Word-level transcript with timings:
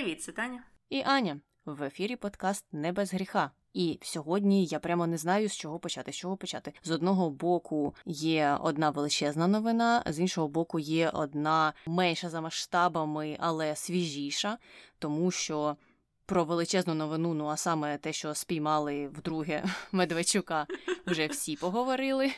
Привіт, 0.00 0.22
це 0.22 0.32
Таня. 0.32 0.62
І 0.90 1.02
Аня 1.02 1.40
в 1.64 1.82
ефірі 1.82 2.16
подкаст 2.16 2.64
Не 2.72 2.92
без 2.92 3.14
гріха. 3.14 3.50
І 3.72 3.98
сьогодні 4.02 4.64
я 4.64 4.78
прямо 4.78 5.06
не 5.06 5.18
знаю, 5.18 5.48
з 5.48 5.56
чого 5.56 5.78
почати. 5.78 6.12
З 6.12 6.16
чого 6.16 6.36
почати. 6.36 6.72
З 6.82 6.90
одного 6.90 7.30
боку 7.30 7.94
є 8.06 8.58
одна 8.60 8.90
величезна 8.90 9.46
новина, 9.46 10.02
з 10.06 10.20
іншого 10.20 10.48
боку, 10.48 10.78
є 10.78 11.10
одна 11.10 11.72
менша 11.86 12.28
за 12.28 12.40
масштабами, 12.40 13.36
але 13.40 13.76
свіжіша, 13.76 14.58
тому 14.98 15.30
що 15.30 15.76
про 16.30 16.44
величезну 16.44 16.94
новину, 16.94 17.34
ну 17.34 17.46
а 17.46 17.56
саме 17.56 17.98
те, 17.98 18.12
що 18.12 18.34
спіймали 18.34 19.08
вдруге 19.08 19.64
Медведчука, 19.92 20.66
вже 21.06 21.26
всі 21.26 21.56
поговорили. 21.56 22.30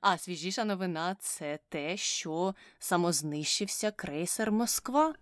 А 0.00 0.18
свіжіша 0.18 0.64
новина 0.64 1.16
це 1.20 1.58
те, 1.68 1.96
що 1.96 2.54
самознищився 2.78 3.90
крейсер 3.90 4.52
Москва. 4.52 5.14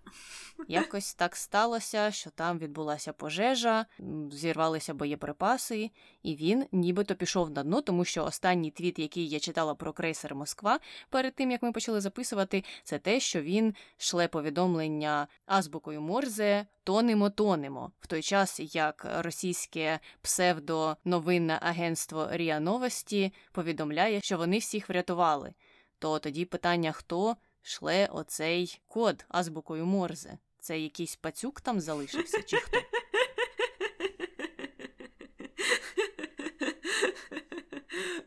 Якось 0.69 1.15
так 1.15 1.37
сталося, 1.37 2.11
що 2.11 2.31
там 2.31 2.59
відбулася 2.59 3.13
пожежа, 3.13 3.87
зірвалися 4.33 4.95
боєприпаси, 4.95 5.91
і 6.23 6.37
він 6.37 6.67
нібито 6.73 7.15
пішов 7.15 7.51
на 7.51 7.63
дно, 7.63 7.81
тому 7.81 8.05
що 8.05 8.25
останній 8.25 8.71
твіт, 8.71 8.99
який 8.99 9.29
я 9.29 9.41
читала 9.41 9.75
про 9.75 9.93
крейсер 9.93 10.35
Москва, 10.35 10.81
перед 11.11 11.35
тим 11.35 11.51
як 11.51 11.63
ми 11.63 11.73
почали 11.73 12.01
записувати, 12.01 12.65
це 12.85 12.99
те, 12.99 13.21
що 13.21 13.43
він 13.43 13.75
шле 13.97 14.29
повідомлення 14.29 15.27
азбукою 15.47 16.01
Морзе 16.01 16.67
тонемо, 16.85 17.31
тонемо, 17.31 17.93
в 18.01 18.07
той 18.07 18.23
час 18.23 18.61
як 18.75 19.07
російське 19.19 20.01
псевдоновинне 20.23 21.59
агентство 21.63 22.29
Ріа 22.31 22.61
Новості 22.61 23.33
повідомляє, 23.53 24.21
що 24.21 24.37
вони 24.37 24.59
всіх 24.59 24.89
врятували. 24.89 25.55
То 25.99 26.19
тоді 26.19 26.45
питання, 26.45 26.93
хто 26.93 27.37
шле 27.63 28.07
оцей 28.07 28.81
код 28.87 29.25
азбукою 29.29 29.87
Морзе? 29.87 30.39
Це 30.59 30.79
якийсь 30.79 31.17
пацюк 31.17 31.61
там 31.61 31.81
залишився, 31.81 32.43
чи 32.43 32.57
хто? 32.57 32.79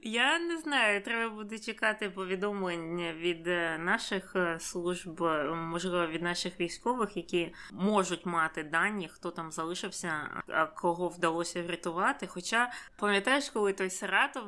Я 0.08 0.40
не 0.40 0.58
знаю, 0.58 1.02
треба 1.02 1.36
буде 1.36 1.60
чекати 1.60 2.10
повідомлень 2.10 3.14
від 3.14 3.48
е, 3.48 3.78
наших 3.78 4.36
е, 4.36 4.60
служб, 4.60 5.24
е, 5.24 5.44
можливо, 5.54 6.08
від 6.08 6.22
наших 6.22 6.60
військових, 6.60 7.18
які 7.18 7.54
можуть 7.72 8.26
мати 8.26 8.64
дані, 8.64 9.10
хто 9.10 9.32
там 9.32 9.52
залишився, 9.52 10.44
а 10.48 10.66
кого 10.66 11.08
вдалося 11.08 11.64
врятувати. 11.64 12.28
Хоча 12.28 12.72
пам'ятаєш, 13.00 13.50
коли 13.50 13.74
той 13.74 13.90
Саратов 13.90 14.44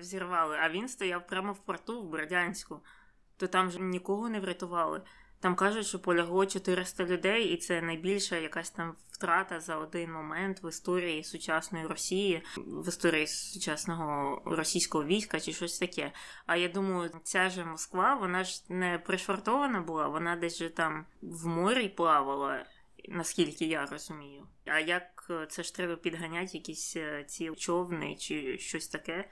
взірвали, 0.00 0.56
а 0.62 0.68
він 0.68 0.88
стояв 0.88 1.26
прямо 1.26 1.52
в 1.52 1.58
порту 1.58 2.02
в 2.02 2.08
Бердянську, 2.08 2.80
то 3.36 3.46
там 3.46 3.70
ж 3.70 3.80
нікого 3.80 4.28
не 4.28 4.40
врятували. 4.40 5.02
Там 5.40 5.54
кажуть, 5.54 5.86
що 5.86 5.98
полягло 5.98 6.46
400 6.46 7.04
людей, 7.04 7.44
і 7.44 7.56
це 7.56 7.82
найбільша 7.82 8.36
якась 8.36 8.70
там 8.70 8.96
втрата 9.10 9.60
за 9.60 9.76
один 9.76 10.12
момент 10.12 10.62
в 10.62 10.68
історії 10.68 11.24
сучасної 11.24 11.86
Росії, 11.86 12.42
в 12.56 12.88
історії 12.88 13.26
сучасного 13.26 14.42
російського 14.44 15.04
війська 15.04 15.40
чи 15.40 15.52
щось 15.52 15.78
таке. 15.78 16.12
А 16.46 16.56
я 16.56 16.68
думаю, 16.68 17.10
ця 17.22 17.50
же 17.50 17.64
Москва, 17.64 18.14
вона 18.14 18.44
ж 18.44 18.62
не 18.68 18.98
пришвартована 18.98 19.80
була, 19.80 20.08
вона 20.08 20.36
десь 20.36 20.58
же 20.58 20.70
там 20.70 21.06
в 21.22 21.46
морі 21.46 21.88
плавала, 21.88 22.66
наскільки 23.08 23.64
я 23.64 23.86
розумію. 23.86 24.46
А 24.66 24.78
як 24.78 25.30
це 25.48 25.62
ж 25.62 25.74
треба 25.74 25.96
підганяти 25.96 26.50
якісь 26.58 26.96
е, 26.96 27.24
ці 27.24 27.50
човни 27.50 28.16
чи 28.16 28.58
щось 28.58 28.88
таке, 28.88 29.28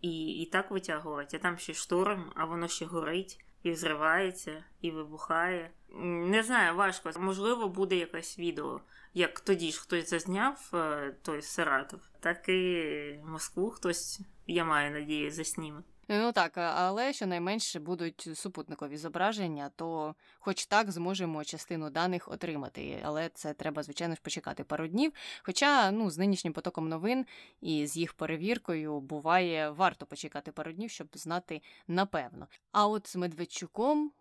і, 0.00 0.26
і 0.26 0.46
так 0.46 0.70
витягувати, 0.70 1.36
а 1.36 1.40
там 1.40 1.58
ще 1.58 1.74
шторм, 1.74 2.32
а 2.34 2.44
воно 2.44 2.68
ще 2.68 2.84
горить 2.84 3.44
і 3.62 3.70
взривається, 3.70 4.64
і 4.80 4.90
вибухає. 4.90 5.70
Не 6.02 6.42
знаю, 6.42 6.74
важко. 6.76 7.10
Можливо, 7.18 7.68
буде 7.68 7.96
якесь 7.96 8.38
відео. 8.38 8.80
Як 9.14 9.40
тоді 9.40 9.72
ж 9.72 9.80
хтось 9.80 10.10
зазняв 10.10 10.70
е, 10.74 11.14
той 11.22 11.42
Саратов, 11.42 12.00
так 12.20 12.48
і 12.48 13.20
Москву 13.24 13.70
хтось, 13.70 14.20
я 14.46 14.64
маю 14.64 14.90
надію, 14.90 15.30
засніме. 15.30 15.82
Ну 16.12 16.32
так, 16.32 16.58
але 16.58 17.12
щонайменше 17.12 17.80
будуть 17.80 18.28
супутникові 18.34 18.96
зображення, 18.96 19.70
то 19.76 20.14
хоч 20.38 20.66
так 20.66 20.90
зможемо 20.90 21.44
частину 21.44 21.90
даних 21.90 22.28
отримати. 22.28 23.00
Але 23.04 23.28
це 23.28 23.54
треба, 23.54 23.82
звичайно 23.82 24.14
ж, 24.14 24.20
почекати 24.20 24.64
пару 24.64 24.88
днів. 24.88 25.12
Хоча 25.42 25.90
ну, 25.90 26.10
з 26.10 26.18
нинішнім 26.18 26.52
потоком 26.52 26.88
новин 26.88 27.26
і 27.60 27.86
з 27.86 27.96
їх 27.96 28.12
перевіркою 28.12 29.00
буває 29.00 29.70
варто 29.70 30.06
почекати 30.06 30.52
пару 30.52 30.72
днів, 30.72 30.90
щоб 30.90 31.08
знати 31.14 31.62
напевно. 31.88 32.46
А 32.72 32.86
от 32.86 33.08
з 33.08 33.16
Медведчуком. 33.16 34.12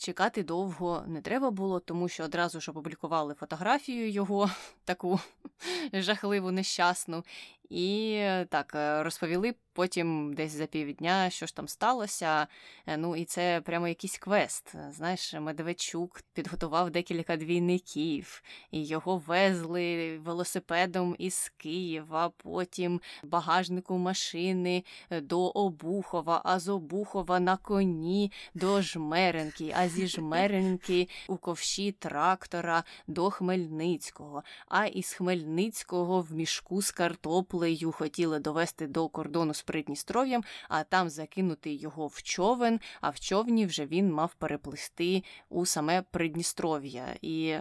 Чекати 0.00 0.42
довго 0.42 1.04
не 1.06 1.20
треба 1.20 1.50
було, 1.50 1.80
тому 1.80 2.08
що 2.08 2.24
одразу 2.24 2.60
ж 2.60 2.70
опублікували 2.70 3.34
фотографію 3.34 4.10
його, 4.10 4.50
таку 4.84 5.20
жахливу, 5.92 6.50
нещасну, 6.50 7.24
і 7.70 8.20
так 8.50 8.72
розповіли 9.04 9.54
потім 9.78 10.34
десь 10.34 10.52
за 10.52 10.66
півдня, 10.66 11.30
що 11.30 11.46
ж 11.46 11.56
там 11.56 11.68
сталося. 11.68 12.46
Е, 12.86 12.96
ну 12.96 13.16
і 13.16 13.24
це 13.24 13.60
прямо 13.64 13.88
якийсь 13.88 14.18
квест. 14.18 14.74
Знаєш, 14.90 15.34
Медведчук 15.34 16.22
підготував 16.32 16.90
декілька 16.90 17.36
двійників, 17.36 18.42
і 18.70 18.84
його 18.84 19.22
везли 19.26 20.18
велосипедом 20.18 21.16
із 21.18 21.52
Києва, 21.56 22.30
потім 22.36 23.00
багажнику 23.24 23.98
машини 23.98 24.84
до 25.10 25.40
Обухова, 25.48 26.42
а 26.44 26.58
з 26.58 26.68
Обухова 26.68 27.40
на 27.40 27.56
коні 27.56 28.32
до 28.54 28.82
Жмеренки, 28.82 29.74
а 29.76 29.88
зі 29.88 30.06
Жмеренки 30.06 31.08
у 31.28 31.36
ковші 31.36 31.92
трактора 31.92 32.84
до 33.06 33.30
Хмельницького, 33.30 34.42
а 34.68 34.86
із 34.86 35.12
Хмельницького 35.12 36.20
в 36.20 36.32
мішку 36.32 36.82
з 36.82 36.90
картоплею 36.90 37.57
хотіли 37.92 38.38
довести 38.38 38.86
до 38.86 39.08
кордону 39.08 39.54
з 39.54 39.62
Придністров'ям, 39.62 40.44
а 40.68 40.84
там 40.84 41.10
закинути 41.10 41.74
його 41.74 42.06
в 42.06 42.22
човен, 42.22 42.80
а 43.00 43.10
в 43.10 43.20
човні 43.20 43.66
вже 43.66 43.86
він 43.86 44.12
мав 44.12 44.34
переплисти 44.34 45.22
у 45.48 45.66
саме 45.66 46.02
Придністров'я. 46.02 47.16
І 47.22 47.56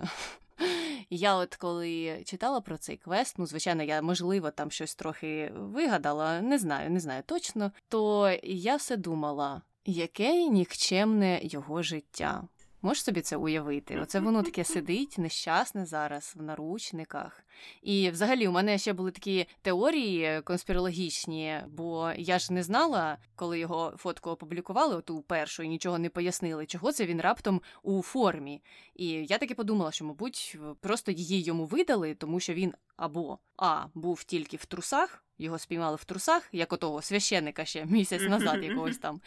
я 1.09 1.35
от 1.35 1.55
коли 1.55 2.21
читала 2.25 2.61
про 2.61 2.77
цей 2.77 2.97
квест, 2.97 3.35
ну, 3.37 3.45
звичайно, 3.45 3.83
я, 3.83 4.01
можливо, 4.01 4.51
там 4.51 4.71
щось 4.71 4.95
трохи 4.95 5.51
вигадала, 5.55 6.41
не 6.41 6.57
знаю, 6.57 6.89
не 6.89 6.99
знаю 6.99 7.23
точно, 7.25 7.71
то 7.89 8.31
я 8.43 8.75
все 8.75 8.97
думала, 8.97 9.61
яке 9.85 10.33
нікчемне 10.33 11.39
його 11.43 11.83
життя. 11.83 12.43
Можеш 12.81 13.03
собі 13.03 13.21
це 13.21 13.37
уявити? 13.37 13.99
Оце 13.99 14.19
воно 14.19 14.43
таке 14.43 14.63
сидить, 14.63 15.17
нещасне 15.17 15.85
зараз 15.85 16.33
в 16.37 16.43
наручниках. 16.43 17.43
І 17.81 18.09
взагалі 18.09 18.47
у 18.47 18.51
мене 18.51 18.77
ще 18.77 18.93
були 18.93 19.11
такі 19.11 19.45
теорії 19.61 20.41
конспірологічні, 20.41 21.59
бо 21.67 22.11
я 22.17 22.39
ж 22.39 22.53
не 22.53 22.63
знала, 22.63 23.17
коли 23.35 23.59
його 23.59 23.93
фотку 23.97 24.29
опублікували, 24.29 24.95
оту 24.95 25.21
першу, 25.21 25.63
і 25.63 25.67
нічого 25.67 25.99
не 25.99 26.09
пояснили, 26.09 26.65
чого 26.65 26.91
це 26.91 27.05
він 27.05 27.21
раптом 27.21 27.61
у 27.83 28.01
формі. 28.01 28.61
І 28.95 29.07
я 29.07 29.37
таки 29.37 29.55
подумала, 29.55 29.91
що, 29.91 30.05
мабуть, 30.05 30.57
просто 30.81 31.11
її 31.11 31.43
йому 31.43 31.65
видали, 31.65 32.15
тому 32.15 32.39
що 32.39 32.53
він 32.53 32.73
або 32.97 33.39
А 33.57 33.85
був 33.93 34.23
тільки 34.23 34.57
в 34.57 34.65
трусах 34.65 35.23
його 35.37 35.59
спіймали 35.59 35.95
в 35.95 36.03
трусах, 36.03 36.49
як 36.51 36.73
отого 36.73 37.01
священника 37.01 37.65
ще 37.65 37.85
місяць 37.85 38.21
назад, 38.21 38.63
якогось 38.63 38.97
там 38.97 39.21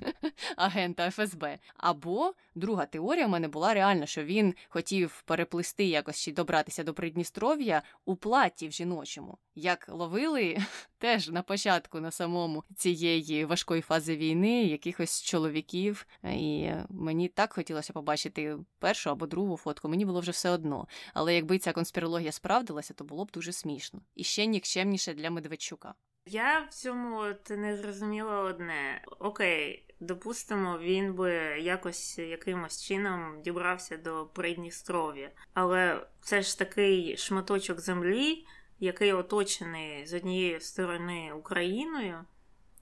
агента 0.56 1.10
ФСБ. 1.10 1.58
Або 1.76 2.34
друга 2.54 2.86
теорія 2.86 3.26
в 3.26 3.30
мене 3.30 3.48
була 3.48 3.74
реальна, 3.74 4.06
що 4.06 4.24
він 4.24 4.54
хотів 4.68 5.22
переплисти 5.26 5.84
якось 5.84 6.20
чи 6.20 6.32
добратися 6.32 6.84
до 6.84 6.94
Придністров'я 6.94 7.69
у 8.04 8.16
платі 8.16 8.68
в 8.68 8.72
жіночому. 8.72 9.38
Як 9.54 9.88
ловили 9.88 10.58
теж 10.98 11.28
на 11.28 11.42
початку 11.42 12.00
на 12.00 12.10
самому 12.10 12.64
цієї 12.76 13.44
важкої 13.44 13.82
фази 13.82 14.16
війни 14.16 14.64
якихось 14.64 15.22
чоловіків. 15.22 16.06
І 16.24 16.70
мені 16.88 17.28
так 17.28 17.52
хотілося 17.52 17.92
побачити 17.92 18.56
першу 18.78 19.10
або 19.10 19.26
другу 19.26 19.56
фотку. 19.56 19.88
Мені 19.88 20.04
було 20.04 20.20
вже 20.20 20.30
все 20.30 20.50
одно. 20.50 20.88
Але 21.14 21.34
якби 21.34 21.58
ця 21.58 21.72
конспірологія 21.72 22.32
справдилася, 22.32 22.94
то 22.94 23.04
було 23.04 23.24
б 23.24 23.30
дуже 23.30 23.52
смішно. 23.52 24.00
І 24.14 24.24
ще 24.24 24.46
нікчемніше 24.46 25.14
для 25.14 25.30
Медведчука. 25.30 25.94
Я 26.32 26.60
в 26.60 26.74
цьому 26.74 27.16
от 27.16 27.50
не 27.50 27.76
зрозуміла 27.76 28.40
одне. 28.40 29.02
Окей, 29.18 29.84
допустимо, 30.00 30.78
він 30.78 31.14
би 31.14 31.32
якось 31.60 32.18
якимось 32.18 32.82
чином 32.82 33.42
дібрався 33.42 33.96
до 33.96 34.26
Придністров'я. 34.26 35.30
Але 35.54 36.06
це 36.20 36.42
ж 36.42 36.58
такий 36.58 37.16
шматочок 37.16 37.80
землі, 37.80 38.46
який 38.80 39.12
оточений 39.12 40.06
з 40.06 40.14
однієї 40.14 40.60
сторони 40.60 41.32
Україною, 41.38 42.24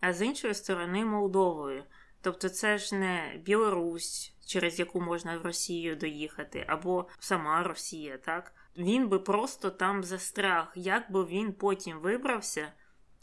а 0.01 0.13
з 0.13 0.23
іншої 0.23 0.55
сторони 0.55 1.05
Молдовою. 1.05 1.85
Тобто 2.21 2.49
це 2.49 2.79
ж 2.79 2.95
не 2.95 3.41
Білорусь, 3.45 4.33
через 4.47 4.79
яку 4.79 5.01
можна 5.01 5.39
в 5.39 5.43
Росію 5.43 5.97
доїхати, 5.97 6.65
або 6.69 7.09
сама 7.19 7.63
Росія, 7.63 8.19
так? 8.19 8.53
Він 8.77 9.09
би 9.09 9.19
просто 9.19 9.71
там 9.71 10.05
застряг. 10.05 10.73
Як 10.75 11.13
би 11.13 11.25
він 11.25 11.53
потім 11.53 11.99
вибрався 11.99 12.73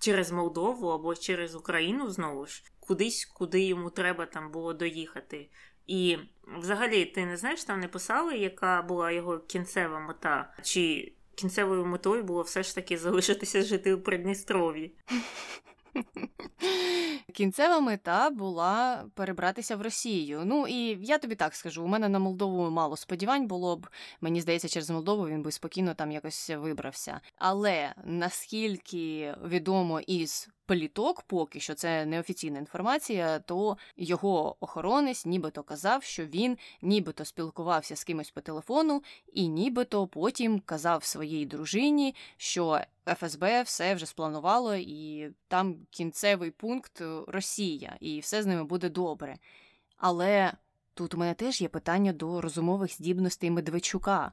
через 0.06 0.32
Молдову 0.32 0.88
або 0.88 1.16
через 1.16 1.56
Україну 1.56 2.10
знову 2.10 2.46
ж, 2.46 2.64
кудись, 2.80 3.26
куди 3.26 3.62
йому 3.62 3.90
треба 3.90 4.26
там 4.26 4.52
було 4.52 4.74
доїхати. 4.74 5.50
І 5.88 6.18
взагалі, 6.58 7.06
ти 7.06 7.26
не 7.26 7.38
знаєш, 7.38 7.64
там 7.64 7.80
не 7.80 7.88
писали, 7.88 8.38
яка 8.38 8.82
була 8.82 9.12
його 9.12 9.40
кінцева 9.40 10.00
мета? 10.00 10.54
Чи 10.64 11.14
кінцевою 11.36 11.86
метою 11.86 12.24
було 12.24 12.42
все 12.42 12.64
ж 12.64 12.76
таки 12.76 12.98
залишитися 12.98 13.62
жити 13.62 13.94
у 13.94 14.02
Придністров'ї? 14.02 14.96
Кінцева 17.34 17.80
мета 17.80 18.30
була 18.30 19.06
перебратися 19.14 19.76
в 19.76 19.82
Росію. 19.82 20.42
Ну 20.46 20.68
і 20.68 20.98
я 21.06 21.18
тобі 21.18 21.36
так 21.36 21.56
скажу: 21.56 21.84
у 21.84 21.88
мене 21.88 22.10
на 22.10 22.20
Молдову 22.20 22.70
мало 22.70 22.98
сподівань 22.98 23.48
було 23.48 23.78
б. 23.78 23.88
Мені 24.22 24.42
здається, 24.42 24.68
через 24.68 24.90
Молдову 24.90 25.28
він 25.28 25.42
би 25.42 25.52
спокійно 25.52 25.94
там 25.94 26.12
якось 26.12 26.50
вибрався. 26.50 27.22
Але 27.38 27.94
наскільки 28.04 29.36
відомо 29.46 30.00
із 30.00 30.50
пліток, 30.66 31.22
поки 31.22 31.60
що 31.60 31.74
це 31.74 32.06
неофіційна 32.06 32.60
інформація, 32.60 33.40
то 33.40 33.78
його 33.98 34.58
охоронець 34.60 35.26
нібито 35.26 35.64
казав, 35.64 36.04
що 36.04 36.26
він 36.26 36.58
нібито 36.82 37.26
спілкувався 37.26 37.96
з 37.96 38.04
кимось 38.04 38.32
по 38.32 38.42
телефону, 38.42 39.04
і 39.34 39.48
нібито 39.48 40.08
потім 40.08 40.60
казав 40.60 41.04
своїй 41.04 41.46
дружині, 41.46 42.16
що 42.38 42.80
ФСБ 43.06 43.62
все 43.62 43.96
вже 43.96 44.06
спланувало, 44.06 44.76
і 44.76 45.30
там 45.48 45.76
кінцевий 45.90 46.52
пункт 46.52 47.02
Росія, 47.28 47.98
і 48.00 48.20
все 48.20 48.44
з 48.44 48.46
ними 48.46 48.64
буде 48.64 48.90
добре. 48.90 49.38
Але 49.98 50.54
тут 50.94 51.14
у 51.14 51.18
мене 51.18 51.34
теж 51.34 51.62
є 51.62 51.68
питання 51.68 52.14
до 52.14 52.42
розумових 52.42 52.94
здібностей 52.94 53.52
Медведчука. 53.52 54.32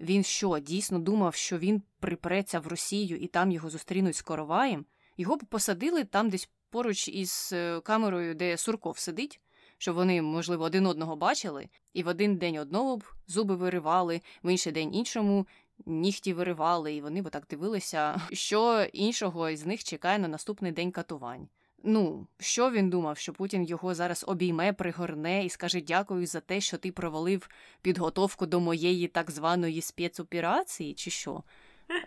Він 0.00 0.22
що, 0.22 0.58
дійсно 0.58 0.98
думав, 0.98 1.34
що 1.34 1.58
він 1.58 1.82
припреться 2.00 2.60
в 2.60 2.66
Росію 2.66 3.16
і 3.16 3.26
там 3.26 3.50
його 3.50 3.70
зустрінуть 3.70 4.16
з 4.16 4.22
короваєм? 4.22 4.86
Його 5.16 5.38
посадили 5.38 6.04
там 6.04 6.30
десь 6.30 6.48
поруч 6.70 7.08
із 7.08 7.50
е, 7.52 7.80
камерою, 7.80 8.34
де 8.34 8.56
Сурков 8.56 8.98
сидить, 8.98 9.40
щоб 9.78 9.96
вони, 9.96 10.22
можливо, 10.22 10.64
один 10.64 10.86
одного 10.86 11.16
бачили, 11.16 11.68
і 11.92 12.02
в 12.02 12.08
один 12.08 12.36
день 12.36 12.56
одного 12.56 12.96
б 12.96 13.04
зуби 13.26 13.56
виривали, 13.56 14.20
в 14.42 14.50
інший 14.50 14.72
день 14.72 14.94
іншому 14.94 15.46
нігті 15.86 16.32
виривали, 16.32 16.94
і 16.94 17.00
вони 17.00 17.22
б 17.22 17.30
так 17.30 17.46
дивилися, 17.50 18.20
що 18.32 18.86
іншого 18.92 19.50
із 19.50 19.66
них 19.66 19.84
чекає 19.84 20.18
на 20.18 20.28
наступний 20.28 20.72
день 20.72 20.92
катувань. 20.92 21.48
Ну, 21.86 22.26
що 22.38 22.70
він 22.70 22.90
думав, 22.90 23.18
що 23.18 23.32
Путін 23.32 23.64
його 23.64 23.94
зараз 23.94 24.24
обійме, 24.28 24.72
пригорне 24.72 25.44
і 25.44 25.50
скаже 25.50 25.80
дякую 25.80 26.26
за 26.26 26.40
те, 26.40 26.60
що 26.60 26.78
ти 26.78 26.92
провалив 26.92 27.48
підготовку 27.82 28.46
до 28.46 28.60
моєї 28.60 29.08
так 29.08 29.30
званої 29.30 29.80
спецоперації, 29.80 30.94
чи 30.94 31.10
що? 31.10 31.42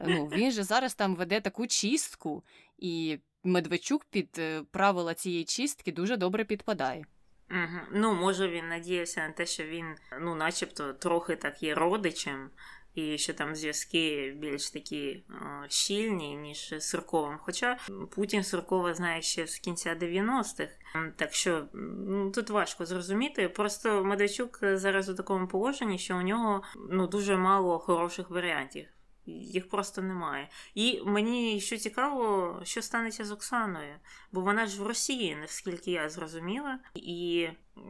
Ну, 0.07 0.25
Він 0.25 0.51
же 0.51 0.63
зараз 0.63 0.95
там 0.95 1.15
веде 1.15 1.41
таку 1.41 1.67
чистку, 1.67 2.43
і 2.77 3.19
Медведчук 3.43 4.05
під 4.05 4.35
е, 4.39 4.63
правила 4.71 5.13
цієї 5.13 5.45
чистки 5.45 5.91
дуже 5.91 6.17
добре 6.17 6.45
підпадає. 6.45 7.05
Угу. 7.51 7.79
Ну, 7.91 8.13
може, 8.13 8.49
він 8.49 8.67
надіявся 8.67 9.27
на 9.27 9.33
те, 9.33 9.45
що 9.45 9.63
він, 9.63 9.95
ну, 10.21 10.35
начебто, 10.35 10.93
трохи 10.93 11.35
так 11.35 11.63
є 11.63 11.75
родичем, 11.75 12.49
і 12.95 13.17
що 13.17 13.33
там 13.33 13.55
зв'язки 13.55 14.33
більш 14.37 14.71
такі 14.71 15.23
о, 15.29 15.69
щільні, 15.69 16.35
ніж 16.35 16.73
з 16.77 16.81
Сурковим. 16.81 17.37
Хоча 17.41 17.77
Путін 18.15 18.43
Суркова 18.43 18.93
знає 18.93 19.21
ще 19.21 19.47
з 19.47 19.59
кінця 19.59 19.95
90-х. 19.95 20.71
Так 21.15 21.33
що 21.33 21.67
ну, 22.07 22.31
тут 22.31 22.49
важко 22.49 22.85
зрозуміти. 22.85 23.49
Просто 23.49 24.03
Медведчук 24.03 24.59
зараз 24.61 25.09
у 25.09 25.15
такому 25.15 25.47
положенні, 25.47 25.99
що 25.99 26.17
у 26.17 26.21
нього 26.21 26.63
ну, 26.89 27.07
дуже 27.07 27.37
мало 27.37 27.79
хороших 27.79 28.29
варіантів 28.29 28.85
їх 29.27 29.69
просто 29.69 30.01
немає. 30.01 30.49
І 30.75 31.01
мені 31.05 31.61
що 31.61 31.77
цікаво, 31.77 32.59
що 32.63 32.81
станеться 32.81 33.25
з 33.25 33.31
Оксаною, 33.31 33.95
бо 34.31 34.41
вона 34.41 34.67
ж 34.67 34.83
в 34.83 34.87
Росії, 34.87 35.35
наскільки 35.35 35.91
я 35.91 36.09
зрозуміла. 36.09 36.79
І 36.95 37.47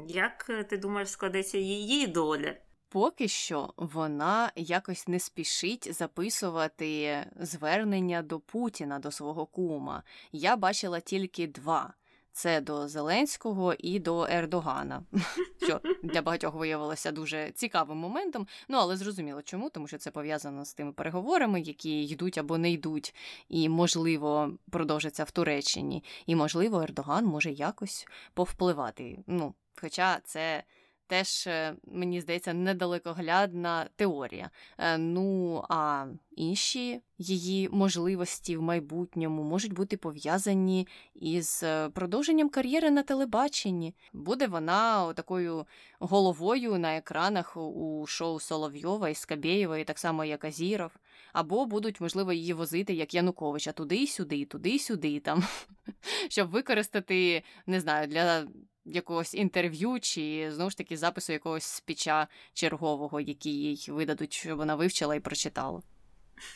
як 0.07 0.51
ти 0.69 0.77
думаєш, 0.77 1.09
складеться 1.09 1.57
її 1.57 2.07
доля? 2.07 2.53
Поки 2.89 3.27
що 3.27 3.73
вона 3.77 4.51
якось 4.55 5.07
не 5.07 5.19
спішить 5.19 5.93
записувати 5.93 7.25
звернення 7.39 8.21
до 8.21 8.39
Путіна, 8.39 8.99
до 8.99 9.11
свого 9.11 9.45
кума. 9.45 10.03
Я 10.31 10.55
бачила 10.55 10.99
тільки 10.99 11.47
два 11.47 11.93
це 12.37 12.61
до 12.61 12.87
Зеленського 12.87 13.73
і 13.79 13.99
до 13.99 14.27
Ердогана, 14.29 15.03
що 15.63 15.81
для 16.03 16.21
багатьох 16.21 16.55
виявилося 16.55 17.11
дуже 17.11 17.51
цікавим 17.51 17.97
моментом. 17.97 18.47
Ну 18.67 18.77
але 18.77 18.97
зрозуміло, 18.97 19.41
чому, 19.41 19.69
тому 19.69 19.87
що 19.87 19.97
це 19.97 20.11
пов'язано 20.11 20.65
з 20.65 20.73
тими 20.73 20.91
переговорами, 20.91 21.61
які 21.61 22.03
йдуть 22.03 22.37
або 22.37 22.57
не 22.57 22.71
йдуть, 22.71 23.15
і 23.49 23.69
можливо 23.69 24.51
продовжаться 24.69 25.23
в 25.23 25.31
Туреччині, 25.31 26.03
і 26.25 26.35
можливо, 26.35 26.81
Ердоган 26.81 27.25
може 27.25 27.51
якось 27.51 28.07
повпливати. 28.33 29.19
Ну, 29.27 29.53
хоча 29.81 30.19
це 30.23 30.63
теж, 31.07 31.47
е, 31.47 31.75
мені 31.91 32.21
здається, 32.21 32.53
недалекоглядна 32.53 33.89
теорія. 33.95 34.49
Е, 34.77 34.97
ну 34.97 35.63
а 35.69 36.05
інші 36.35 37.01
її 37.17 37.69
можливості 37.69 38.57
в 38.57 38.61
майбутньому 38.61 39.43
можуть 39.43 39.73
бути 39.73 39.97
пов'язані 39.97 40.87
із 41.15 41.61
е, 41.63 41.89
продовженням 41.89 42.49
кар'єри 42.49 42.91
на 42.91 43.03
телебаченні. 43.03 43.95
Буде 44.13 44.47
вона 44.47 45.13
такою 45.13 45.65
головою 45.99 46.77
на 46.77 46.97
екранах 46.97 47.57
у 47.57 48.05
шоу 48.07 48.39
Соловйова 48.39 49.09
і 49.09 49.15
Скабєєва, 49.15 49.77
і 49.77 49.83
так 49.83 49.99
само 49.99 50.25
як 50.25 50.45
Азіров. 50.45 50.91
Або 51.33 51.65
будуть, 51.65 52.01
можливо, 52.01 52.33
її 52.33 52.53
возити 52.53 52.93
як 52.93 53.13
Януковича 53.13 53.71
туди 53.71 53.95
й 53.95 54.07
сюди, 54.07 54.45
туди 54.45 54.69
й 54.69 54.79
сюди, 54.79 55.19
там, 55.19 55.43
щоб 56.29 56.49
використати, 56.49 57.43
не 57.65 57.79
знаю, 57.79 58.07
для 58.07 58.47
якогось 58.87 59.33
інтерв'ю 59.33 59.99
чи 60.01 60.51
знову 60.51 60.69
ж 60.69 60.77
таки 60.77 60.97
запису 60.97 61.33
якогось 61.33 61.63
спіча 61.63 62.27
чергового, 62.53 63.19
який 63.19 63.53
їй 63.53 63.91
видадуть, 63.91 64.33
щоб 64.33 64.57
вона 64.57 64.75
вивчила 64.75 65.15
і 65.15 65.19
прочитала. 65.19 65.81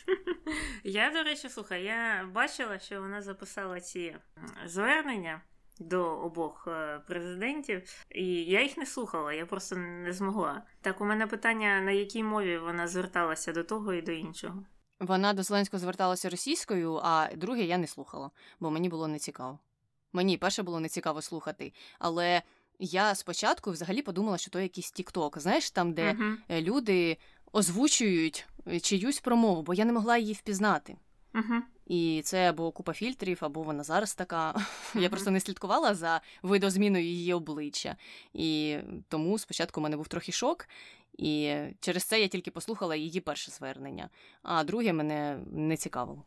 Я, 0.84 1.10
до 1.10 1.22
речі, 1.22 1.48
слухай, 1.48 1.84
я 1.84 2.30
бачила, 2.34 2.78
що 2.78 3.00
вона 3.00 3.22
записала 3.22 3.80
ці 3.80 4.16
звернення 4.66 5.40
до 5.78 6.04
обох 6.04 6.68
е, 6.68 7.00
президентів, 7.06 7.82
і 8.10 8.26
я 8.26 8.62
їх 8.62 8.76
не 8.76 8.86
слухала, 8.86 9.32
я 9.32 9.46
просто 9.46 9.76
не 9.76 10.12
змогла. 10.12 10.62
Так, 10.80 11.00
у 11.00 11.04
мене 11.04 11.26
питання, 11.26 11.80
на 11.80 11.90
якій 11.90 12.22
мові 12.22 12.58
вона 12.58 12.88
зверталася 12.88 13.52
до 13.52 13.64
того 13.64 13.94
і 13.94 14.02
до 14.02 14.12
іншого. 14.12 14.64
Вона 15.00 15.32
до 15.32 15.42
Зеленського 15.42 15.80
зверталася 15.80 16.30
російською, 16.30 17.00
а 17.02 17.28
друге 17.36 17.62
я 17.62 17.78
не 17.78 17.86
слухала, 17.86 18.30
бо 18.60 18.70
мені 18.70 18.88
було 18.88 19.08
нецікаво. 19.08 19.58
Мені 20.12 20.36
перше 20.36 20.62
було 20.62 20.80
нецікаво 20.80 21.22
слухати, 21.22 21.72
але 21.98 22.42
я 22.78 23.14
спочатку 23.14 23.70
взагалі 23.70 24.02
подумала, 24.02 24.38
що 24.38 24.50
то 24.50 24.60
якийсь 24.60 24.90
тікток, 24.90 25.38
знаєш, 25.38 25.70
там, 25.70 25.92
де 25.92 26.12
uh-huh. 26.12 26.60
люди 26.60 27.16
озвучують 27.52 28.46
е, 28.66 28.80
чиюсь 28.80 29.20
промову, 29.20 29.62
бо 29.62 29.74
я 29.74 29.84
не 29.84 29.92
могла 29.92 30.16
її 30.16 30.32
впізнати. 30.32 30.96
Uh-huh. 31.34 31.60
І 31.86 32.22
це 32.24 32.50
або 32.50 32.70
купа 32.70 32.92
фільтрів, 32.92 33.38
або 33.40 33.62
вона 33.62 33.82
зараз 33.82 34.14
така. 34.14 34.52
Uh-huh. 34.52 35.00
Я 35.00 35.08
просто 35.08 35.30
не 35.30 35.40
слідкувала 35.40 35.94
за 35.94 36.20
видозміною 36.42 37.04
її 37.04 37.34
обличчя. 37.34 37.96
І 38.32 38.78
тому 39.08 39.38
спочатку 39.38 39.80
у 39.80 39.82
мене 39.82 39.96
був 39.96 40.08
трохи 40.08 40.32
шок, 40.32 40.68
і 41.18 41.54
через 41.80 42.04
це 42.04 42.20
я 42.20 42.28
тільки 42.28 42.50
послухала 42.50 42.96
її 42.96 43.20
перше 43.20 43.50
звернення, 43.50 44.08
а 44.42 44.64
друге 44.64 44.92
мене 44.92 45.38
не 45.52 45.76
цікавило. 45.76 46.24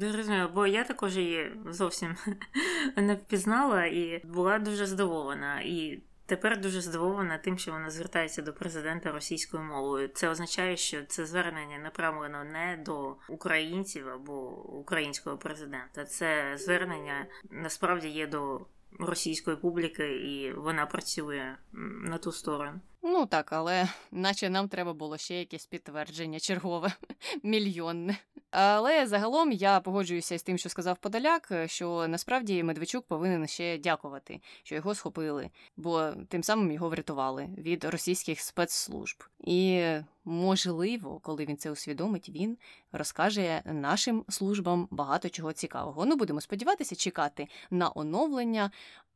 Зрозуміло, 0.00 0.50
бо 0.54 0.66
я 0.66 0.84
також 0.84 1.16
її 1.16 1.52
зовсім 1.66 2.16
не 2.96 3.14
впізнала 3.14 3.84
і 3.86 4.22
була 4.24 4.58
дуже 4.58 4.86
здивована. 4.86 5.60
І 5.60 6.02
тепер 6.26 6.60
дуже 6.60 6.80
здивована 6.80 7.38
тим, 7.38 7.58
що 7.58 7.72
вона 7.72 7.90
звертається 7.90 8.42
до 8.42 8.52
президента 8.52 9.12
російською 9.12 9.62
мовою. 9.62 10.08
Це 10.08 10.28
означає, 10.28 10.76
що 10.76 11.04
це 11.04 11.26
звернення 11.26 11.78
направлено 11.78 12.44
не 12.44 12.82
до 12.84 13.16
українців 13.28 14.08
або 14.08 14.48
українського 14.62 15.38
президента. 15.38 16.04
Це 16.04 16.56
звернення 16.56 17.26
насправді 17.50 18.08
є 18.08 18.26
до 18.26 18.66
російської 18.98 19.56
публіки, 19.56 20.16
і 20.16 20.52
вона 20.52 20.86
працює 20.86 21.56
на 22.02 22.18
ту 22.18 22.32
сторону. 22.32 22.80
Ну 23.02 23.26
так, 23.26 23.52
але 23.52 23.88
наче 24.10 24.50
нам 24.50 24.68
треба 24.68 24.92
було 24.92 25.18
ще 25.18 25.38
якесь 25.38 25.66
підтвердження 25.66 26.40
чергове, 26.40 26.92
мільйонне. 27.42 28.16
Але 28.50 29.06
загалом 29.06 29.52
я 29.52 29.80
погоджуюся 29.80 30.38
з 30.38 30.42
тим, 30.42 30.58
що 30.58 30.68
сказав 30.68 30.98
Подоляк, 30.98 31.52
що 31.66 32.08
насправді 32.08 32.62
Медведчук 32.62 33.06
повинен 33.06 33.46
ще 33.46 33.78
дякувати, 33.78 34.40
що 34.62 34.74
його 34.74 34.94
схопили, 34.94 35.50
бо 35.76 36.12
тим 36.28 36.42
самим 36.42 36.72
його 36.72 36.88
врятували 36.88 37.48
від 37.58 37.84
російських 37.84 38.40
спецслужб. 38.40 39.24
І 39.44 39.84
можливо, 40.24 41.20
коли 41.22 41.44
він 41.44 41.56
це 41.56 41.70
усвідомить, 41.70 42.28
він 42.28 42.58
розкаже 42.92 43.62
нашим 43.64 44.24
службам 44.28 44.88
багато 44.90 45.28
чого 45.28 45.52
цікавого. 45.52 46.06
Ну 46.06 46.16
будемо 46.16 46.40
сподіватися, 46.40 46.96
чекати 46.96 47.48
на 47.70 47.92
оновлення. 47.94 48.70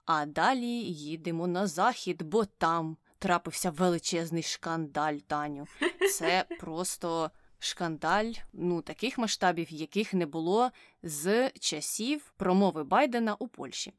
А 0.06 0.26
далі 0.26 0.66
їдемо 0.90 1.46
на 1.46 1.66
захід, 1.66 2.22
бо 2.22 2.44
там 2.44 2.96
трапився 3.24 3.70
величезний 3.70 4.42
шкандаль, 4.42 5.16
Таню. 5.16 5.66
Це 6.12 6.44
просто 6.60 7.30
шкандаль, 7.58 8.32
ну 8.52 8.82
таких 8.82 9.18
масштабів, 9.18 9.72
яких 9.72 10.14
не 10.14 10.26
було 10.26 10.70
з 11.02 11.50
часів 11.50 12.32
промови 12.36 12.84
Байдена 12.84 13.34
у 13.34 13.48
Польщі, 13.48 13.92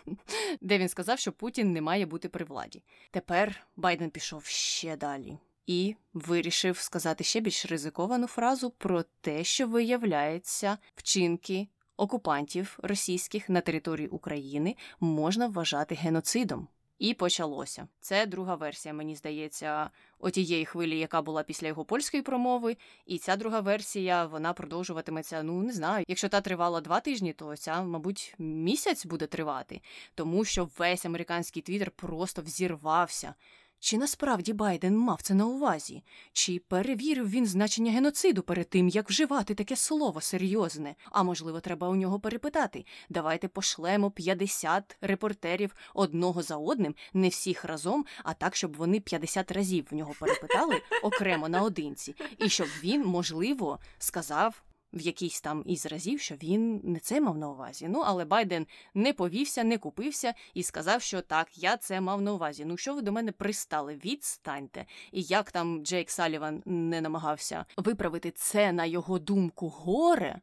де 0.60 0.78
він 0.78 0.88
сказав, 0.88 1.18
що 1.18 1.32
Путін 1.32 1.72
не 1.72 1.80
має 1.80 2.06
бути 2.06 2.28
при 2.28 2.44
владі. 2.44 2.82
Тепер 3.10 3.66
Байден 3.76 4.10
пішов 4.10 4.44
ще 4.44 4.96
далі. 4.96 5.38
І 5.66 5.96
вирішив 6.14 6.78
сказати 6.78 7.24
ще 7.24 7.40
більш 7.40 7.66
ризиковану 7.66 8.26
фразу 8.26 8.70
про 8.70 9.04
те, 9.20 9.44
що 9.44 9.66
виявляється 9.66 10.78
вчинки 10.94 11.68
окупантів 11.96 12.78
російських 12.82 13.48
на 13.48 13.60
території 13.60 14.08
України 14.08 14.76
можна 15.00 15.46
вважати 15.46 15.94
геноцидом. 15.94 16.68
І 17.02 17.14
почалося. 17.14 17.88
Це 18.00 18.26
друга 18.26 18.54
версія, 18.54 18.94
мені 18.94 19.16
здається, 19.16 19.90
отієї 20.18 20.64
хвилі, 20.64 20.98
яка 20.98 21.22
була 21.22 21.42
після 21.42 21.66
його 21.66 21.84
польської 21.84 22.22
промови. 22.22 22.76
І 23.06 23.18
ця 23.18 23.36
друга 23.36 23.60
версія 23.60 24.26
вона 24.26 24.52
продовжуватиметься. 24.52 25.42
Ну 25.42 25.62
не 25.62 25.72
знаю. 25.72 26.04
Якщо 26.08 26.28
та 26.28 26.40
тривала 26.40 26.80
два 26.80 27.00
тижні, 27.00 27.32
то 27.32 27.56
ця, 27.56 27.82
мабуть, 27.82 28.34
місяць 28.38 29.06
буде 29.06 29.26
тривати, 29.26 29.80
тому 30.14 30.44
що 30.44 30.68
весь 30.78 31.04
американський 31.04 31.62
твіттер 31.62 31.90
просто 31.90 32.42
взірвався. 32.42 33.34
Чи 33.84 33.98
насправді 33.98 34.52
Байден 34.52 34.98
мав 34.98 35.22
це 35.22 35.34
на 35.34 35.46
увазі? 35.46 36.02
Чи 36.32 36.58
перевірив 36.58 37.30
він 37.30 37.46
значення 37.46 37.92
геноциду 37.92 38.42
перед 38.42 38.70
тим, 38.70 38.88
як 38.88 39.08
вживати 39.10 39.54
таке 39.54 39.76
слово 39.76 40.20
серйозне? 40.20 40.94
А 41.10 41.22
можливо, 41.22 41.60
треба 41.60 41.88
у 41.88 41.96
нього 41.96 42.20
перепитати. 42.20 42.84
Давайте 43.08 43.48
пошлемо 43.48 44.10
50 44.10 44.96
репортерів 45.00 45.74
одного 45.94 46.42
за 46.42 46.56
одним, 46.56 46.94
не 47.12 47.28
всіх 47.28 47.64
разом, 47.64 48.04
а 48.24 48.34
так, 48.34 48.56
щоб 48.56 48.76
вони 48.76 49.00
50 49.00 49.52
разів 49.52 49.86
в 49.90 49.94
нього 49.94 50.14
перепитали 50.20 50.80
окремо 51.02 51.48
наодинці, 51.48 52.14
і 52.38 52.48
щоб 52.48 52.66
він, 52.82 53.04
можливо, 53.04 53.78
сказав 53.98 54.62
в 54.92 55.00
якійсь 55.00 55.40
там 55.40 55.62
із 55.66 55.86
разів, 55.86 56.20
що 56.20 56.34
він 56.34 56.80
не 56.84 56.98
це 56.98 57.20
мав 57.20 57.38
на 57.38 57.50
увазі. 57.50 57.86
Ну, 57.88 58.02
але 58.06 58.24
Байден 58.24 58.66
не 58.94 59.12
повівся, 59.12 59.64
не 59.64 59.78
купився 59.78 60.34
і 60.54 60.62
сказав, 60.62 61.02
що 61.02 61.20
так, 61.20 61.58
я 61.58 61.76
це 61.76 62.00
мав 62.00 62.22
на 62.22 62.32
увазі. 62.32 62.64
Ну, 62.64 62.76
що 62.76 62.94
ви 62.94 63.02
до 63.02 63.12
мене 63.12 63.32
пристали? 63.32 64.00
Відстаньте. 64.04 64.86
І 65.12 65.22
як 65.22 65.50
там 65.50 65.84
Джейк 65.84 66.10
Саліван 66.10 66.62
не 66.66 67.00
намагався 67.00 67.64
виправити 67.76 68.30
це 68.30 68.72
на 68.72 68.84
його 68.84 69.18
думку 69.18 69.68
горе. 69.68 70.40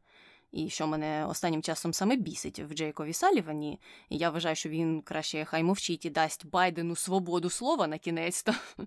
І 0.52 0.68
що 0.68 0.86
мене 0.86 1.26
останнім 1.26 1.62
часом 1.62 1.92
саме 1.92 2.16
бісить 2.16 2.58
в 2.58 2.74
Джейкові 2.74 3.12
Салівані, 3.12 3.80
я 4.10 4.30
вважаю, 4.30 4.56
що 4.56 4.68
він 4.68 5.02
краще 5.02 5.44
хай 5.44 5.62
мовчить 5.62 6.04
і 6.04 6.10
дасть 6.10 6.46
Байдену 6.46 6.96
свободу 6.96 7.50
слова 7.50 7.86
на 7.86 7.98
кінець. 7.98 8.44
-то. 8.46 8.54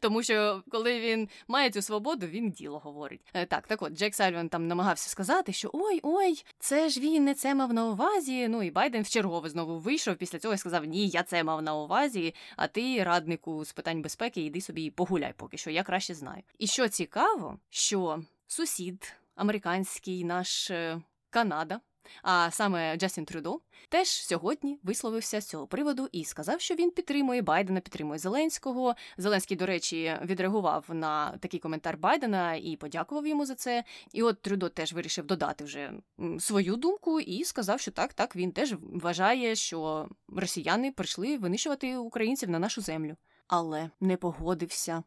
Тому 0.00 0.22
що 0.22 0.62
коли 0.70 1.00
він 1.00 1.28
має 1.48 1.70
цю 1.70 1.82
свободу, 1.82 2.26
він 2.26 2.50
діло 2.50 2.78
говорить. 2.78 3.20
Е, 3.34 3.46
так, 3.46 3.66
так 3.66 3.82
от 3.82 3.92
Джек 3.92 4.14
Саліван 4.14 4.48
там 4.48 4.68
намагався 4.68 5.10
сказати, 5.10 5.52
що 5.52 5.70
ой, 5.72 6.00
ой, 6.02 6.44
це 6.58 6.88
ж 6.88 7.00
він 7.00 7.24
не 7.24 7.34
це 7.34 7.54
мав 7.54 7.72
на 7.72 7.86
увазі. 7.86 8.48
Ну 8.48 8.62
і 8.62 8.70
Байден 8.70 9.02
вчергове 9.02 9.48
знову 9.48 9.78
вийшов 9.78 10.16
після 10.16 10.38
цього 10.38 10.54
і 10.54 10.58
сказав: 10.58 10.84
Ні, 10.84 11.08
я 11.08 11.22
це 11.22 11.44
мав 11.44 11.62
на 11.62 11.74
увазі, 11.74 12.34
а 12.56 12.66
ти, 12.66 13.04
раднику 13.04 13.64
з 13.64 13.72
питань 13.72 14.02
безпеки, 14.02 14.40
йди 14.40 14.60
собі 14.60 14.90
погуляй 14.90 15.34
поки 15.36 15.56
що, 15.56 15.70
я 15.70 15.82
краще 15.82 16.14
знаю. 16.14 16.42
І 16.58 16.66
що 16.66 16.88
цікаво, 16.88 17.58
що 17.70 18.22
сусід 18.46 19.19
американський 19.40 20.24
наш 20.24 20.70
е, 20.70 21.00
Канада. 21.30 21.80
А 22.22 22.50
саме 22.50 22.96
Джастін 22.96 23.24
Трюдо 23.24 23.60
теж 23.88 24.08
сьогодні 24.08 24.78
висловився 24.82 25.40
з 25.40 25.46
цього 25.46 25.66
приводу 25.66 26.08
і 26.12 26.24
сказав, 26.24 26.60
що 26.60 26.74
він 26.74 26.90
підтримує 26.90 27.42
Байдена, 27.42 27.80
підтримує 27.80 28.18
Зеленського. 28.18 28.94
Зеленський, 29.16 29.56
до 29.56 29.66
речі, 29.66 30.16
відреагував 30.24 30.84
на 30.88 31.36
такий 31.38 31.60
коментар 31.60 31.98
Байдена 31.98 32.54
і 32.54 32.76
подякував 32.76 33.26
йому 33.26 33.46
за 33.46 33.54
це. 33.54 33.84
І 34.12 34.22
от 34.22 34.42
Трюдо 34.42 34.68
теж 34.68 34.92
вирішив 34.92 35.26
додати 35.26 35.64
вже 35.64 35.92
свою 36.38 36.76
думку 36.76 37.20
і 37.20 37.44
сказав, 37.44 37.80
що 37.80 37.90
так, 37.90 38.14
так 38.14 38.36
він 38.36 38.52
теж 38.52 38.74
вважає, 38.82 39.54
що 39.54 40.08
росіяни 40.28 40.92
прийшли 40.92 41.38
винищувати 41.38 41.96
українців 41.96 42.50
на 42.50 42.58
нашу 42.58 42.80
землю, 42.80 43.16
але 43.46 43.90
не 44.00 44.16
погодився 44.16 45.02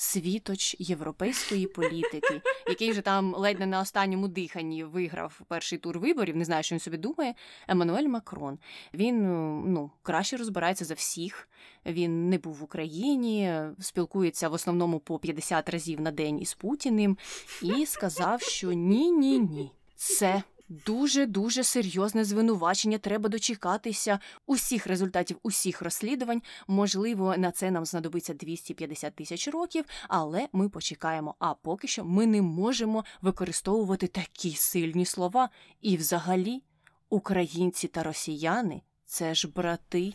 світоч 0.00 0.76
європейської 0.78 1.66
політики, 1.66 2.42
який 2.68 2.90
вже 2.90 3.00
там 3.00 3.34
ледь 3.34 3.60
не 3.60 3.66
на 3.66 3.80
останньому 3.80 4.28
диханні 4.28 4.84
виграв 4.84 5.40
перший 5.48 5.78
тур 5.78 5.98
виборів. 5.98 6.36
Не 6.36 6.44
знаю, 6.44 6.62
що 6.62 6.74
він 6.74 6.80
собі 6.80 6.96
думає. 6.96 7.34
Еммануель 7.68 8.08
Макрон. 8.08 8.58
Він 8.94 9.16
ну 9.72 9.90
краще 10.02 10.36
розбирається 10.36 10.84
за 10.84 10.94
всіх. 10.94 11.48
Він 11.86 12.28
не 12.28 12.38
був 12.38 12.54
в 12.54 12.62
Україні, 12.62 13.54
спілкується 13.80 14.48
в 14.48 14.52
основному 14.52 14.98
по 14.98 15.18
50 15.18 15.68
разів 15.68 16.00
на 16.00 16.10
день 16.10 16.40
із 16.40 16.54
Путіним, 16.54 17.18
і 17.62 17.86
сказав, 17.86 18.42
що 18.42 18.72
ні, 18.72 19.10
ні, 19.10 19.38
ні, 19.38 19.72
це 19.96 20.42
Дуже 20.70 21.26
дуже 21.26 21.64
серйозне 21.64 22.24
звинувачення. 22.24 22.98
Треба 22.98 23.28
дочекатися 23.28 24.18
усіх 24.46 24.86
результатів, 24.86 25.38
усіх 25.42 25.82
розслідувань. 25.82 26.42
Можливо, 26.68 27.36
на 27.36 27.50
це 27.50 27.70
нам 27.70 27.84
знадобиться 27.84 28.34
250 28.34 29.14
тисяч 29.14 29.48
років, 29.48 29.84
але 30.08 30.48
ми 30.52 30.68
почекаємо. 30.68 31.34
А 31.38 31.54
поки 31.54 31.88
що 31.88 32.04
ми 32.04 32.26
не 32.26 32.42
можемо 32.42 33.04
використовувати 33.22 34.06
такі 34.06 34.54
сильні 34.54 35.04
слова. 35.04 35.48
І, 35.80 35.96
взагалі, 35.96 36.62
українці 37.08 37.88
та 37.88 38.02
росіяни 38.02 38.82
це 39.06 39.34
ж 39.34 39.48
брати. 39.48 40.12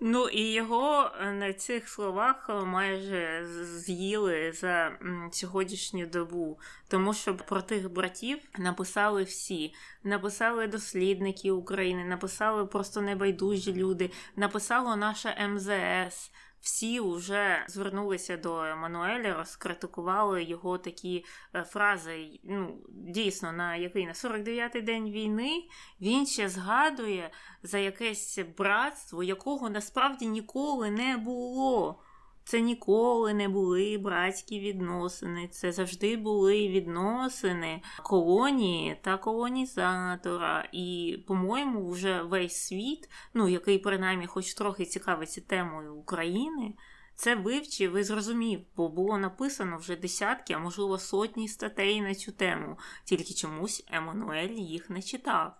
Ну 0.00 0.28
і 0.28 0.52
його 0.52 1.10
е, 1.20 1.32
на 1.32 1.52
цих 1.52 1.88
словах 1.88 2.46
е, 2.50 2.52
майже 2.52 3.46
з'їли 3.64 4.52
за 4.52 4.92
сьогоднішню 5.32 6.06
добу, 6.06 6.58
тому 6.88 7.14
що 7.14 7.36
про 7.36 7.62
тих 7.62 7.92
братів 7.92 8.38
написали 8.58 9.22
всі. 9.22 9.74
Написали 10.04 10.66
дослідники 10.66 11.50
України, 11.50 12.04
написали 12.04 12.66
просто 12.66 13.00
небайдужі 13.00 13.72
люди, 13.72 14.10
написало 14.36 14.96
наше 14.96 15.48
МЗС 15.48 16.30
всі 16.60 17.00
вже 17.00 17.64
звернулися 17.68 18.36
до 18.36 18.64
Еммануеля, 18.64 19.34
розкритикували 19.34 20.42
його 20.44 20.78
такі 20.78 21.24
е, 21.54 21.62
фрази. 21.62 22.40
Ну, 22.44 22.78
дійсно, 22.88 23.52
на 23.52 23.76
який 23.76 24.06
на 24.06 24.12
49-й 24.12 24.80
день 24.80 25.10
війни 25.10 25.68
він 26.00 26.26
ще 26.26 26.48
згадує 26.48 27.30
за 27.62 27.78
якесь 27.78 28.38
братство, 28.58 29.22
якого 29.22 29.70
насправді 29.70 30.26
ніколи 30.26 30.90
не 30.90 31.16
було. 31.16 32.02
Це 32.48 32.60
ніколи 32.60 33.34
не 33.34 33.48
були 33.48 33.98
братські 33.98 34.60
відносини, 34.60 35.48
це 35.48 35.72
завжди 35.72 36.16
були 36.16 36.68
відносини 36.68 37.82
колонії 38.02 38.96
та 39.02 39.16
колонізатора. 39.16 40.68
І, 40.72 41.18
по-моєму, 41.26 41.90
вже 41.90 42.22
весь 42.22 42.56
світ, 42.56 43.10
ну 43.34 43.48
який 43.48 43.78
принаймні 43.78 44.26
хоч 44.26 44.54
трохи 44.54 44.84
цікавиться 44.84 45.40
темою 45.40 45.94
України, 45.94 46.74
це 47.14 47.34
вивчив 47.34 47.96
і 47.96 48.02
зрозумів, 48.02 48.60
бо 48.76 48.88
було 48.88 49.18
написано 49.18 49.76
вже 49.76 49.96
десятки, 49.96 50.54
а 50.54 50.58
можливо 50.58 50.98
сотні 50.98 51.48
статей 51.48 52.00
на 52.00 52.14
цю 52.14 52.32
тему, 52.32 52.78
тільки 53.04 53.34
чомусь 53.34 53.84
Еммануель 53.92 54.48
їх 54.48 54.90
не 54.90 55.02
читав. 55.02 55.52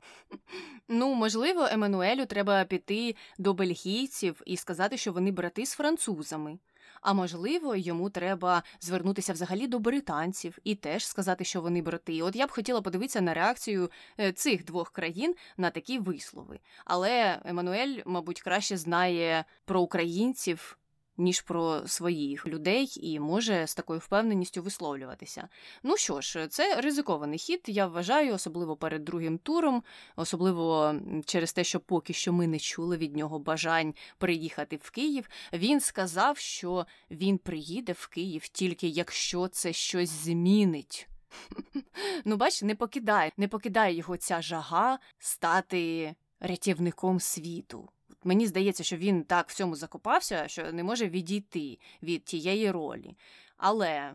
Ну, 0.88 1.14
можливо, 1.14 1.68
Еммануелю 1.70 2.26
треба 2.26 2.64
піти 2.64 3.16
до 3.38 3.54
бельгійців 3.54 4.42
і 4.46 4.56
сказати, 4.56 4.96
що 4.96 5.12
вони 5.12 5.32
брати 5.32 5.66
з 5.66 5.72
французами. 5.74 6.58
А 7.00 7.12
можливо, 7.12 7.76
йому 7.76 8.10
треба 8.10 8.62
звернутися 8.80 9.32
взагалі 9.32 9.66
до 9.66 9.78
британців 9.78 10.58
і 10.64 10.74
теж 10.74 11.06
сказати, 11.06 11.44
що 11.44 11.60
вони 11.60 11.82
брати. 11.82 12.22
От 12.22 12.36
я 12.36 12.46
б 12.46 12.50
хотіла 12.50 12.80
подивитися 12.80 13.20
на 13.20 13.34
реакцію 13.34 13.90
е, 14.20 14.32
цих 14.32 14.64
двох 14.64 14.90
країн 14.90 15.34
на 15.56 15.70
такі 15.70 15.98
вислови. 15.98 16.58
Але 16.84 17.40
Еммануель, 17.44 18.02
мабуть, 18.06 18.40
краще 18.40 18.76
знає 18.76 19.44
про 19.64 19.80
українців 19.80 20.78
ніж 21.18 21.40
про 21.40 21.88
своїх 21.88 22.46
людей, 22.46 22.92
і 22.96 23.20
може 23.20 23.66
з 23.66 23.74
такою 23.74 24.00
впевненістю 24.00 24.62
висловлюватися. 24.62 25.48
Ну 25.82 25.96
що 25.96 26.20
ж, 26.20 26.48
це 26.48 26.80
ризикований 26.80 27.38
хід, 27.38 27.60
я 27.66 27.86
вважаю, 27.86 28.34
особливо 28.34 28.76
перед 28.76 29.04
другим 29.04 29.38
туром, 29.38 29.82
особливо 30.16 30.94
через 31.24 31.52
те, 31.52 31.64
що 31.64 31.80
поки 31.80 32.12
що 32.12 32.32
ми 32.32 32.46
не 32.46 32.58
чули 32.58 32.96
від 32.96 33.16
нього 33.16 33.38
бажань 33.38 33.94
приїхати 34.18 34.78
в 34.82 34.90
Київ. 34.90 35.28
Він 35.52 35.80
сказав, 35.80 36.38
що 36.38 36.86
він 37.10 37.38
приїде 37.38 37.92
в 37.92 38.06
Київ 38.06 38.48
тільки 38.48 38.88
якщо 38.88 39.48
це 39.48 39.72
щось 39.72 40.10
змінить. 40.10 41.08
Ну, 42.24 42.36
бач, 42.36 42.62
не 42.62 42.74
покидає, 42.74 43.32
не 43.36 43.48
покидає 43.48 43.94
його 43.94 44.16
ця 44.16 44.42
жага 44.42 44.98
стати 45.18 46.14
рятівником 46.40 47.20
світу. 47.20 47.88
Мені 48.24 48.46
здається, 48.46 48.84
що 48.84 48.96
він 48.96 49.24
так 49.24 49.48
в 49.48 49.54
цьому 49.54 49.76
закопався, 49.76 50.48
що 50.48 50.72
не 50.72 50.84
може 50.84 51.08
відійти 51.08 51.78
від 52.02 52.24
тієї 52.24 52.70
ролі. 52.70 53.16
Але 53.56 54.14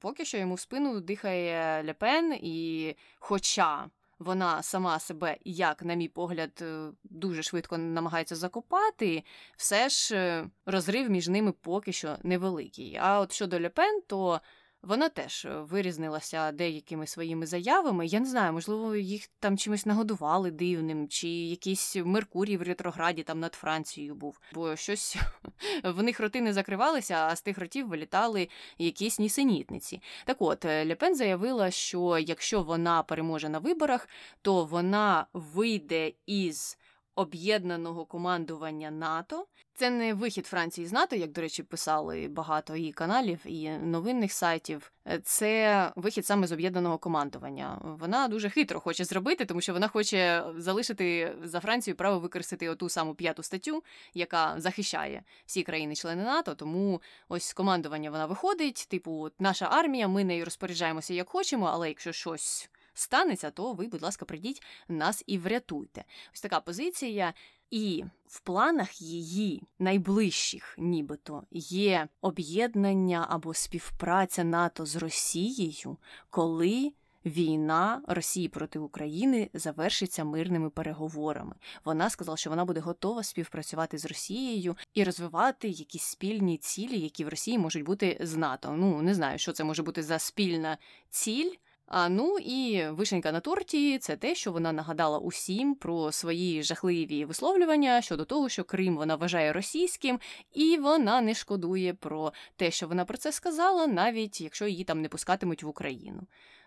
поки 0.00 0.24
що 0.24 0.38
йому 0.38 0.54
в 0.54 0.60
спину 0.60 1.00
дихає 1.00 1.84
Лепен, 1.84 2.38
і, 2.42 2.94
хоча 3.18 3.90
вона 4.18 4.62
сама 4.62 4.98
себе, 4.98 5.36
як, 5.44 5.82
на 5.82 5.94
мій 5.94 6.08
погляд, 6.08 6.50
е, 6.62 6.90
дуже 7.04 7.42
швидко 7.42 7.78
намагається 7.78 8.36
закопати, 8.36 9.24
все 9.56 9.88
ж 9.88 10.16
е, 10.16 10.48
розрив 10.66 11.10
між 11.10 11.28
ними 11.28 11.52
поки 11.52 11.92
що 11.92 12.16
невеликий. 12.22 12.98
А 13.00 13.20
от 13.20 13.32
щодо 13.32 13.60
Лепен, 13.60 14.02
то 14.06 14.40
вона 14.82 15.08
теж 15.08 15.44
е, 15.44 15.60
вирізнилася 15.60 16.52
деякими 16.52 17.06
своїми 17.06 17.46
заявами. 17.46 18.06
Я 18.06 18.20
не 18.20 18.26
знаю, 18.26 18.52
можливо, 18.52 18.96
їх 18.96 19.26
там 19.40 19.58
чимось 19.58 19.86
нагодували 19.86 20.50
дивним, 20.50 21.08
чи 21.08 21.28
якийсь 21.28 21.96
Меркурій 21.96 22.56
в 22.56 22.62
ретрограді 22.62 23.22
там 23.22 23.40
над 23.40 23.54
Францією 23.54 24.14
був, 24.14 24.40
бо 24.54 24.76
щось 24.76 25.16
в 25.84 26.02
них 26.02 26.20
роти 26.20 26.40
не 26.40 26.52
закривалися, 26.52 27.14
а 27.14 27.36
з 27.36 27.42
тих 27.42 27.58
ротів 27.58 27.88
вилітали 27.88 28.48
якісь 28.78 29.18
нісенітниці. 29.18 30.02
Так 30.24 30.36
от 30.42 30.64
е, 30.64 30.86
Лепен 30.86 31.16
заявила, 31.16 31.70
що 31.70 32.18
якщо 32.18 32.62
вона 32.62 33.02
переможе 33.02 33.48
на 33.48 33.58
виборах, 33.58 34.08
то 34.42 34.64
вона 34.64 35.26
вийде 35.32 36.12
із 36.26 36.78
об'єднаного 37.14 38.04
командування 38.04 38.90
НАТО. 38.90 39.46
Це 39.74 39.90
не 39.90 40.14
вихід 40.14 40.46
Франції 40.46 40.86
з 40.86 40.92
НАТО, 40.92 41.16
як, 41.16 41.32
до 41.32 41.40
речі, 41.40 41.62
писали 41.62 42.28
багато 42.28 42.76
і 42.76 42.92
каналів, 42.92 43.40
і 43.44 43.70
новинних 43.70 44.32
сайтів. 44.32 44.92
Це 45.22 45.92
вихід 45.96 46.26
саме 46.26 46.46
з 46.46 46.52
об'єднаного 46.52 46.98
командування. 46.98 47.78
Вона 48.00 48.28
дуже 48.28 48.50
хитро 48.50 48.80
хоче 48.80 49.04
зробити, 49.04 49.44
тому 49.44 49.60
що 49.60 49.72
вона 49.72 49.88
хоче 49.88 50.44
залишити 50.56 51.34
за 51.42 51.60
Францію 51.60 51.96
право 51.96 52.18
використати 52.18 52.68
оту 52.68 52.88
саму 52.88 53.14
п'яту 53.14 53.42
статтю, 53.42 53.84
яка 54.14 54.54
захищає 54.58 55.22
всі 55.46 55.62
країни-члени 55.62 56.22
НАТО. 56.22 56.54
Тому 56.54 57.02
ось 57.28 57.44
з 57.44 57.52
командування 57.52 58.10
вона 58.10 58.26
виходить. 58.26 58.86
Типу, 58.90 59.30
наша 59.38 59.68
армія, 59.70 60.08
ми 60.08 60.24
нею 60.24 60.44
розпоряджаємося 60.44 61.14
як 61.14 61.28
хочемо, 61.28 61.66
але 61.66 61.88
якщо 61.88 62.12
щось 62.12 62.70
станеться, 62.94 63.50
то 63.50 63.72
ви, 63.72 63.86
будь 63.86 64.02
ласка, 64.02 64.24
прийдіть 64.24 64.62
нас 64.88 65.24
і 65.26 65.38
врятуйте. 65.38 66.04
Ось 66.34 66.40
така 66.40 66.60
позиція. 66.60 67.34
І 67.70 68.04
в 68.26 68.40
планах 68.40 69.00
її 69.00 69.62
найближчих, 69.78 70.74
нібито, 70.78 71.42
є 71.50 72.08
об'єднання 72.20 73.26
або 73.30 73.54
співпраця 73.54 74.44
НАТО 74.44 74.86
з 74.86 74.96
Росією, 74.96 75.96
коли 76.30 76.92
війна 77.26 78.02
Росії 78.08 78.48
проти 78.48 78.78
України 78.78 79.50
завершиться 79.54 80.24
мирними 80.24 80.70
переговорами. 80.70 81.54
Вона 81.84 82.10
сказала, 82.10 82.36
що 82.36 82.50
вона 82.50 82.64
буде 82.64 82.80
готова 82.80 83.22
співпрацювати 83.22 83.98
з 83.98 84.04
Росією 84.04 84.76
і 84.94 85.04
розвивати 85.04 85.68
якісь 85.68 86.02
спільні 86.02 86.58
цілі, 86.58 86.98
які 86.98 87.24
в 87.24 87.28
Росії 87.28 87.58
можуть 87.58 87.84
бути 87.84 88.18
з 88.20 88.36
НАТО. 88.36 88.74
Ну 88.76 89.02
не 89.02 89.14
знаю, 89.14 89.38
що 89.38 89.52
це 89.52 89.64
може 89.64 89.82
бути 89.82 90.02
за 90.02 90.18
спільна 90.18 90.78
ціль. 91.10 91.50
А 91.94 92.08
ну 92.08 92.38
і 92.38 92.88
вишенька 92.88 93.32
на 93.32 93.40
торті 93.40 93.98
це 93.98 94.16
те, 94.16 94.34
що 94.34 94.52
вона 94.52 94.72
нагадала 94.72 95.18
усім 95.18 95.74
про 95.74 96.12
свої 96.12 96.62
жахливі 96.62 97.24
висловлювання 97.24 98.02
щодо 98.02 98.24
того, 98.24 98.48
що 98.48 98.64
Крим 98.64 98.96
вона 98.96 99.16
вважає 99.16 99.52
російським, 99.52 100.20
і 100.52 100.76
вона 100.76 101.20
не 101.20 101.34
шкодує 101.34 101.94
про 101.94 102.32
те, 102.56 102.70
що 102.70 102.88
вона 102.88 103.04
про 103.04 103.18
це 103.18 103.32
сказала, 103.32 103.86
навіть 103.86 104.40
якщо 104.40 104.66
її 104.66 104.84
там 104.84 105.02
не 105.02 105.08
пускатимуть 105.08 105.62
в 105.62 105.68
Україну. 105.68 106.22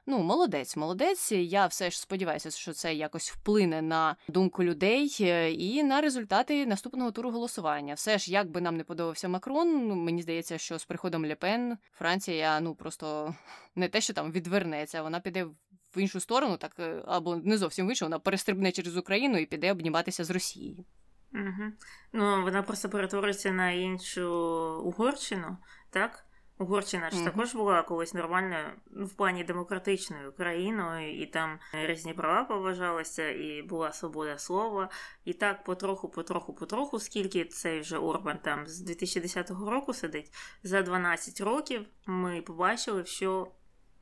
Ну, 0.08 0.24
молодець, 0.24 0.78
молодець. 0.78 1.32
Я 1.32 1.68
все 1.68 1.90
ж 1.90 2.00
сподіваюся, 2.00 2.52
що 2.52 2.74
це 2.74 2.94
якось 2.94 3.32
вплине 3.32 3.82
на 3.82 4.16
думку 4.28 4.64
людей 4.64 5.18
е, 5.22 5.52
і 5.52 5.84
на 5.84 6.02
результати 6.02 6.66
наступного 6.66 7.12
туру 7.12 7.32
голосування. 7.32 7.94
Все 7.94 8.18
ж, 8.18 8.32
як 8.32 8.50
би 8.50 8.62
нам 8.62 8.78
не 8.78 8.84
подобався 8.84 9.28
Макрон, 9.28 9.88
ну 9.88 9.96
мені 9.96 10.22
здається, 10.22 10.58
що 10.58 10.80
з 10.80 10.86
приходом 10.86 11.26
Лепен 11.26 11.78
Франція 11.98 12.60
ну 12.60 12.76
просто 12.76 13.36
не 13.76 13.88
те, 13.88 14.02
що 14.02 14.14
там 14.14 14.32
відвернеться, 14.32 15.02
вона 15.02 15.20
піде 15.20 15.44
в 15.44 15.98
іншу 15.98 16.20
сторону, 16.20 16.58
так 16.58 16.72
е, 16.80 17.04
або 17.08 17.36
не 17.36 17.58
зовсім 17.58 17.88
в 17.88 17.90
іншу, 17.90 18.06
вона 18.06 18.20
перестрибне 18.20 18.72
через 18.72 18.98
Україну 18.98 19.38
і 19.38 19.46
піде 19.46 19.72
обніматися 19.72 20.24
з 20.24 20.30
Росією. 20.30 20.86
Угу. 21.34 21.72
Ну 22.14 22.44
вона 22.44 22.64
просто 22.64 22.90
перетвориться 22.90 23.52
на 23.52 23.72
іншу 23.72 24.30
Угорщину, 24.84 25.58
так? 25.90 26.26
Угорщина 26.58 27.10
ж 27.10 27.18
mm-hmm. 27.18 27.26
також 27.26 27.56
була 27.56 27.82
колись 27.82 28.14
нормальною 28.14 28.66
ну, 28.92 29.06
в 29.06 29.14
плані 29.14 29.44
демократичною 29.44 30.32
країною, 30.32 31.22
і 31.22 31.26
там 31.26 31.60
різні 31.74 32.14
права 32.14 32.44
поважалися, 32.44 33.30
і 33.30 33.62
була 33.62 33.94
свобода 33.94 34.38
слова. 34.38 34.90
І 35.26 35.34
так 35.34 35.64
потроху, 35.64 36.10
потроху, 36.10 36.54
потроху, 36.54 37.00
скільки 37.00 37.46
цей 37.46 37.80
вже 37.80 37.98
Орбан 37.98 38.38
там 38.38 38.68
з 38.68 38.80
2010 38.80 39.50
року 39.50 39.94
сидить, 39.94 40.34
за 40.64 40.82
12 40.82 41.42
років 41.42 41.86
ми 42.06 42.42
побачили, 42.42 43.06
що 43.06 43.52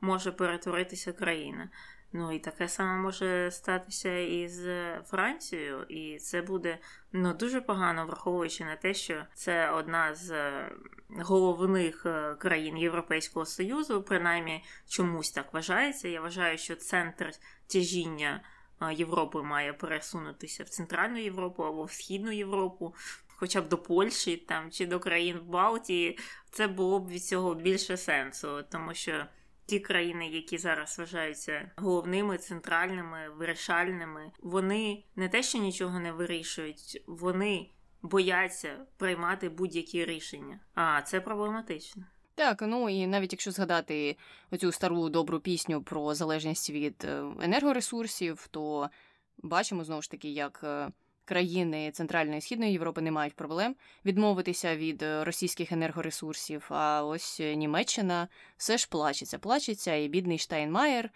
може 0.00 0.32
перетворитися 0.32 1.12
країна. 1.12 1.68
Ну 2.16 2.32
і 2.32 2.38
таке 2.38 2.68
саме 2.68 2.96
може 2.96 3.50
статися 3.50 4.18
і 4.18 4.48
з 4.48 4.94
Францією, 5.00 5.82
і 5.88 6.18
це 6.18 6.42
буде 6.42 6.78
ну 7.12 7.34
дуже 7.34 7.60
погано, 7.60 8.06
враховуючи 8.06 8.64
на 8.64 8.76
те, 8.76 8.94
що 8.94 9.24
це 9.34 9.70
одна 9.70 10.14
з 10.14 10.30
е, 10.30 10.72
головних 11.10 12.06
е, 12.06 12.34
країн 12.34 12.78
Європейського 12.78 13.46
Союзу, 13.46 14.02
принаймні 14.02 14.64
чомусь 14.88 15.30
так 15.30 15.54
вважається. 15.54 16.08
Я 16.08 16.20
вважаю, 16.20 16.58
що 16.58 16.76
центр 16.76 17.30
тяжіння 17.66 18.40
е, 18.82 18.94
Європи 18.94 19.42
має 19.42 19.72
пересунутися 19.72 20.64
в 20.64 20.68
Центральну 20.68 21.18
Європу 21.18 21.62
або 21.62 21.84
в 21.84 21.92
Східну 21.92 22.32
Європу. 22.32 22.94
Хоча 23.36 23.60
б 23.60 23.68
до 23.68 23.78
Польщі 23.78 24.36
там 24.36 24.70
чи 24.70 24.86
до 24.86 25.00
країн 25.00 25.40
Балтії, 25.44 26.18
це 26.50 26.66
було 26.66 27.00
б 27.00 27.08
від 27.08 27.24
цього 27.24 27.54
більше 27.54 27.96
сенсу, 27.96 28.62
тому 28.70 28.94
що 28.94 29.26
ті 29.66 29.80
країни, 29.80 30.28
які 30.28 30.58
зараз 30.58 30.98
вважаються 30.98 31.70
головними, 31.76 32.38
центральними, 32.38 33.30
вирішальними, 33.36 34.32
вони 34.42 35.04
не 35.16 35.28
те, 35.28 35.42
що 35.42 35.58
нічого 35.58 36.00
не 36.00 36.12
вирішують, 36.12 37.02
вони 37.06 37.70
бояться 38.02 38.86
приймати 38.96 39.48
будь-які 39.48 40.04
рішення. 40.04 40.60
А 40.74 41.02
це 41.02 41.20
проблематично. 41.20 42.04
Так, 42.34 42.62
ну 42.62 42.88
і 42.88 43.06
навіть 43.06 43.32
якщо 43.32 43.50
згадати 43.50 44.16
оцю 44.50 44.72
стару 44.72 45.08
добру 45.08 45.40
пісню 45.40 45.82
про 45.82 46.14
залежність 46.14 46.70
від 46.70 47.04
е, 47.04 47.24
енергоресурсів, 47.40 48.48
то 48.50 48.90
бачимо 49.38 49.84
знову 49.84 50.02
ж 50.02 50.10
таки, 50.10 50.28
як 50.30 50.60
е, 50.64 50.90
країни 51.24 51.90
Центральної 51.90 52.38
і 52.38 52.40
Східної 52.40 52.72
Європи 52.72 53.00
не 53.00 53.10
мають 53.10 53.34
проблем 53.34 53.76
відмовитися 54.04 54.76
від 54.76 55.02
е, 55.02 55.24
російських 55.24 55.72
енергоресурсів. 55.72 56.66
А 56.68 57.04
ось 57.04 57.40
Німеччина 57.40 58.28
все 58.56 58.78
ж 58.78 58.88
плачеться, 58.90 59.38
плачеться, 59.38 59.94
і 59.94 60.08
бідний 60.08 60.38
Штайнмаєр 60.38 61.10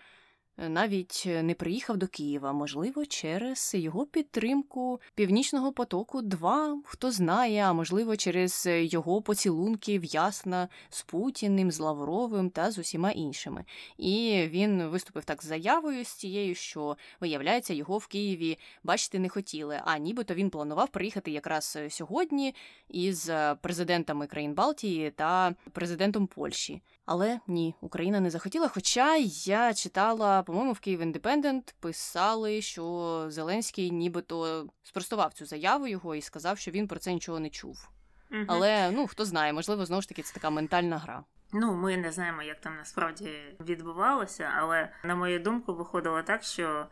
навіть 0.59 1.29
не 1.42 1.55
приїхав 1.55 1.97
до 1.97 2.07
Києва, 2.07 2.53
можливо, 2.53 3.07
через 3.07 3.73
його 3.75 4.07
підтримку 4.07 5.01
Північного 5.14 5.73
потоку. 5.73 6.23
2 6.23 6.81
хто 6.85 7.11
знає, 7.11 7.64
а 7.64 7.73
можливо, 7.73 8.16
через 8.16 8.68
його 8.71 9.23
поцілунки 9.23 9.99
в'ясна 9.99 10.68
з 10.90 11.03
Путіним, 11.03 11.71
з 11.71 11.81
Лавровим 11.81 12.51
та 12.51 12.71
з 12.71 12.79
усіма 12.79 13.11
іншими. 13.11 13.64
І 13.99 14.44
він 14.49 14.87
виступив 14.87 15.25
так 15.25 15.42
з 15.42 15.47
заявою 15.47 16.05
з 16.05 16.09
цією, 16.09 16.55
що 16.55 16.97
виявляється, 17.21 17.75
його 17.75 17.99
в 17.99 18.07
Києві 18.07 18.59
бачити 18.85 19.18
не 19.18 19.29
хотіли. 19.29 19.81
А 19.85 19.99
нібито 19.99 20.35
він 20.35 20.51
планував 20.51 20.88
приїхати 20.88 21.31
якраз 21.31 21.79
сьогодні 21.88 22.55
із 22.88 23.31
президентами 23.61 24.27
країн 24.27 24.55
Балтії 24.55 25.11
та 25.11 25.55
президентом 25.73 26.27
Польщі. 26.27 26.83
Але 27.11 27.40
ні, 27.47 27.75
Україна 27.81 28.21
не 28.21 28.31
захотіла. 28.31 28.68
Хоча 28.68 29.16
я 29.44 29.75
читала, 29.75 30.42
по-моєму, 30.42 30.73
в 30.73 30.81
Київ 30.81 31.01
Індепендент 31.01 31.75
писали, 31.81 32.62
що 32.62 33.25
Зеленський 33.29 33.90
нібито 33.90 34.66
спростував 34.83 35.33
цю 35.33 35.47
заяву 35.47 35.87
його 35.87 36.14
і 36.14 36.21
сказав, 36.21 36.59
що 36.59 36.71
він 36.71 36.88
про 36.88 36.99
це 36.99 37.12
нічого 37.12 37.40
не 37.40 37.51
чув. 37.51 37.88
Угу. 38.31 38.44
Але 38.49 38.90
ну 38.90 39.07
хто 39.07 39.25
знає, 39.25 39.53
можливо, 39.53 39.87
знову 39.87 40.03
ж 40.03 40.09
таки 40.09 40.23
це 40.23 40.35
така 40.35 40.51
ментальна 40.51 40.99
гра. 40.99 41.25
Ну, 41.53 41.75
ми 41.75 41.97
не 41.97 42.12
знаємо, 42.12 42.42
як 42.42 42.61
там 42.61 42.77
насправді 42.77 43.31
відбувалося, 43.61 44.51
але 44.57 44.88
на 45.05 45.14
мою 45.14 45.38
думку, 45.38 45.75
виходило 45.75 46.23
так, 46.23 46.42
що 46.42 46.87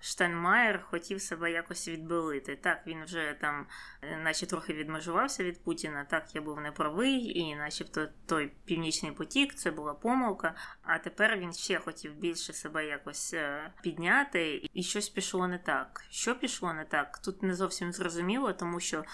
Штайнмаєр 0.00 0.82
хотів 0.82 1.20
себе 1.20 1.50
якось 1.50 1.88
відбилити. 1.88 2.56
Так, 2.56 2.86
він 2.86 3.04
вже 3.04 3.36
там, 3.40 3.66
е, 4.02 4.16
наче 4.16 4.46
трохи 4.46 4.72
відмежувався 4.72 5.44
від 5.44 5.64
Путіна. 5.64 6.04
Так, 6.04 6.34
я 6.34 6.40
був 6.40 6.60
неправий, 6.60 7.38
і 7.38 7.54
начебто 7.54 8.08
той 8.26 8.52
північний 8.64 9.12
потік 9.12 9.54
це 9.54 9.70
була 9.70 9.94
помилка. 9.94 10.54
А 10.82 10.98
тепер 10.98 11.38
він 11.38 11.52
ще 11.52 11.78
хотів 11.78 12.14
більше 12.14 12.52
себе 12.52 12.86
якось 12.86 13.34
е, 13.34 13.72
підняти, 13.82 14.68
і 14.74 14.82
щось 14.82 15.08
пішло 15.08 15.48
не 15.48 15.58
так. 15.58 16.04
Що 16.10 16.38
пішло 16.38 16.72
не 16.72 16.84
так? 16.84 17.18
Тут 17.18 17.42
не 17.42 17.54
зовсім 17.54 17.92
зрозуміло, 17.92 18.52
тому 18.52 18.80
що 18.80 19.04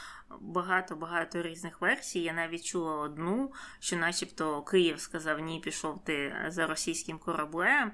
багато-багато 0.40 1.42
різних 1.42 1.80
версій. 1.80 2.20
Я 2.20 2.32
навіть 2.32 2.64
чула 2.64 2.96
одну, 2.96 3.52
що, 3.78 3.96
начебто, 3.96 4.62
Київ 4.62 5.00
сказав 5.00 5.40
ні, 5.40 5.60
пішов 5.60 6.04
ти 6.04 6.36
за 6.48 6.66
російським 6.66 7.18
кораблем. 7.18 7.92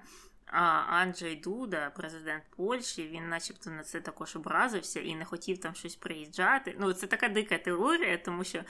А 0.52 0.84
Анджей 0.88 1.36
Дуда, 1.36 1.92
президент 1.96 2.42
Польщі, 2.56 3.08
він, 3.12 3.28
начебто, 3.28 3.70
на 3.70 3.82
це 3.82 4.00
також 4.00 4.36
образився 4.36 5.00
і 5.00 5.14
не 5.14 5.24
хотів 5.24 5.58
там 5.58 5.74
щось 5.74 5.96
приїжджати. 5.96 6.76
Ну, 6.78 6.92
це 6.92 7.06
така 7.06 7.28
дика 7.28 7.58
теорія, 7.58 8.18
тому 8.18 8.44
що 8.44 8.60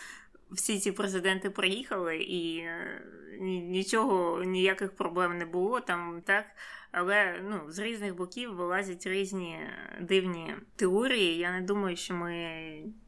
всі 0.51 0.79
ці 0.79 0.93
президенти 0.93 1.51
приїхали 1.51 2.16
і 2.16 2.59
е, 2.59 3.03
нічого, 3.40 4.45
ніяких 4.45 4.97
проблем 4.97 5.38
не 5.38 5.47
було. 5.47 5.81
Там 5.81 6.23
так 6.25 6.45
Але 6.92 7.40
ну, 7.44 7.61
з 7.68 7.79
різних 7.79 8.16
боків 8.16 8.55
вилазять 8.55 9.07
різні 9.07 9.59
дивні 10.00 10.55
теорії. 10.76 11.38
Я 11.38 11.53
не 11.53 11.61
думаю, 11.61 11.96
що 11.96 12.14
ми 12.14 12.35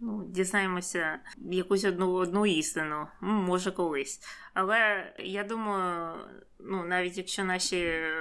ну, 0.01 0.25
дізнаємося 0.29 1.18
якусь 1.38 1.85
одну 1.85 2.12
одну 2.12 2.47
істину, 2.47 3.07
може 3.21 3.71
колись. 3.71 4.21
Але 4.55 5.12
я 5.18 5.45
думаю, 5.45 6.14
ну 6.61 6.85
навіть 6.85 7.18
якщо 7.18 7.45
наші 7.45 7.77
е, 7.77 8.16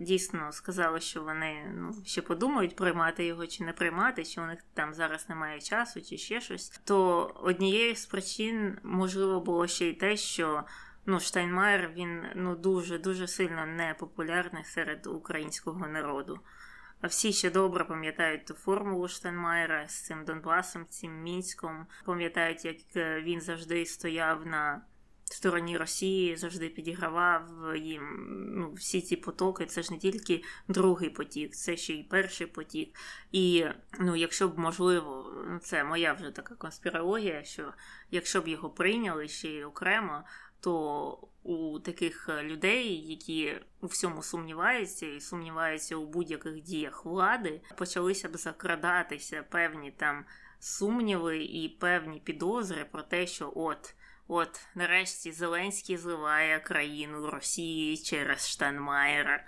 дійсно 0.00 0.52
сказали, 0.52 1.00
що 1.00 1.22
вони 1.22 1.74
ну, 1.76 1.92
ще 2.04 2.22
подумають, 2.22 2.76
приймати 2.76 3.24
його 3.24 3.46
чи 3.46 3.64
не 3.64 3.72
приймати, 3.72 4.24
чи 4.24 4.40
у 4.40 4.46
них 4.46 4.58
там 4.74 4.94
зараз 4.94 5.28
немає 5.28 5.60
часу, 5.60 6.02
чи 6.02 6.16
ще 6.16 6.40
щось, 6.40 6.68
то 6.68 7.24
однією 7.42 7.96
з 7.96 8.06
причин 8.06 8.78
можливо 8.82 9.40
було 9.40 9.66
ще 9.66 9.86
й 9.86 9.92
те, 9.92 10.16
що 10.16 10.64
ну, 11.08 11.20
Штайнмаєр 11.20 11.90
він 11.96 12.24
ну 12.34 12.56
дуже 12.56 12.98
дуже 12.98 13.28
сильно 13.28 13.66
непопулярний 13.66 14.64
серед 14.64 15.06
українського 15.06 15.88
народу. 15.88 16.40
А 17.00 17.06
всі 17.06 17.32
ще 17.32 17.50
добре 17.50 17.84
пам'ятають 17.84 18.44
ту 18.44 18.54
формулу 18.54 19.08
Штайнмаєра 19.08 19.88
з 19.88 20.00
цим 20.00 20.24
Донбасом, 20.24 20.86
цим 20.88 21.22
мінськом. 21.22 21.86
Пам'ятають, 22.04 22.64
як 22.64 22.76
е, 22.96 23.22
він 23.22 23.40
завжди 23.40 23.86
стояв 23.86 24.46
на 24.46 24.80
стороні 25.24 25.76
Росії, 25.78 26.36
завжди 26.36 26.68
підігравав 26.68 27.76
їм 27.76 28.26
ну, 28.56 28.72
всі 28.72 29.00
ці 29.00 29.16
потоки. 29.16 29.66
Це 29.66 29.82
ж 29.82 29.92
не 29.92 29.98
тільки 29.98 30.42
другий 30.68 31.10
потік, 31.10 31.54
це 31.54 31.76
ще 31.76 31.94
й 31.94 32.02
перший 32.02 32.46
потік. 32.46 32.96
І 33.32 33.66
ну, 34.00 34.16
якщо 34.16 34.48
б 34.48 34.58
можливо, 34.58 35.34
ну, 35.48 35.58
це 35.58 35.84
моя 35.84 36.12
вже 36.12 36.30
така 36.30 36.54
конспірологія, 36.54 37.44
що 37.44 37.72
якщо 38.10 38.40
б 38.40 38.48
його 38.48 38.70
прийняли 38.70 39.28
ще 39.28 39.48
й 39.48 39.62
окремо 39.62 40.24
то 40.60 41.18
у 41.42 41.78
таких 41.78 42.28
е, 42.28 42.42
людей, 42.42 43.10
які 43.10 43.60
у 43.80 43.86
всьому 43.86 44.22
сумніваються 44.22 45.06
і 45.06 45.20
сумніваються 45.20 45.96
у 45.96 46.06
будь-яких 46.06 46.60
діях 46.60 47.04
влади, 47.04 47.60
почалися 47.76 48.28
б 48.28 48.36
закрадатися 48.36 49.42
певні 49.42 49.90
там 49.90 50.24
сумніви 50.60 51.38
і 51.38 51.68
певні 51.68 52.20
підозри 52.20 52.84
про 52.84 53.02
те, 53.02 53.26
що 53.26 53.52
от. 53.56 53.94
От, 54.30 54.66
нарешті, 54.74 55.32
Зеленський 55.32 55.96
зливає 55.96 56.60
країну 56.60 57.30
Росії 57.30 57.96
через 57.96 58.48
Штанмаєра. 58.48 59.44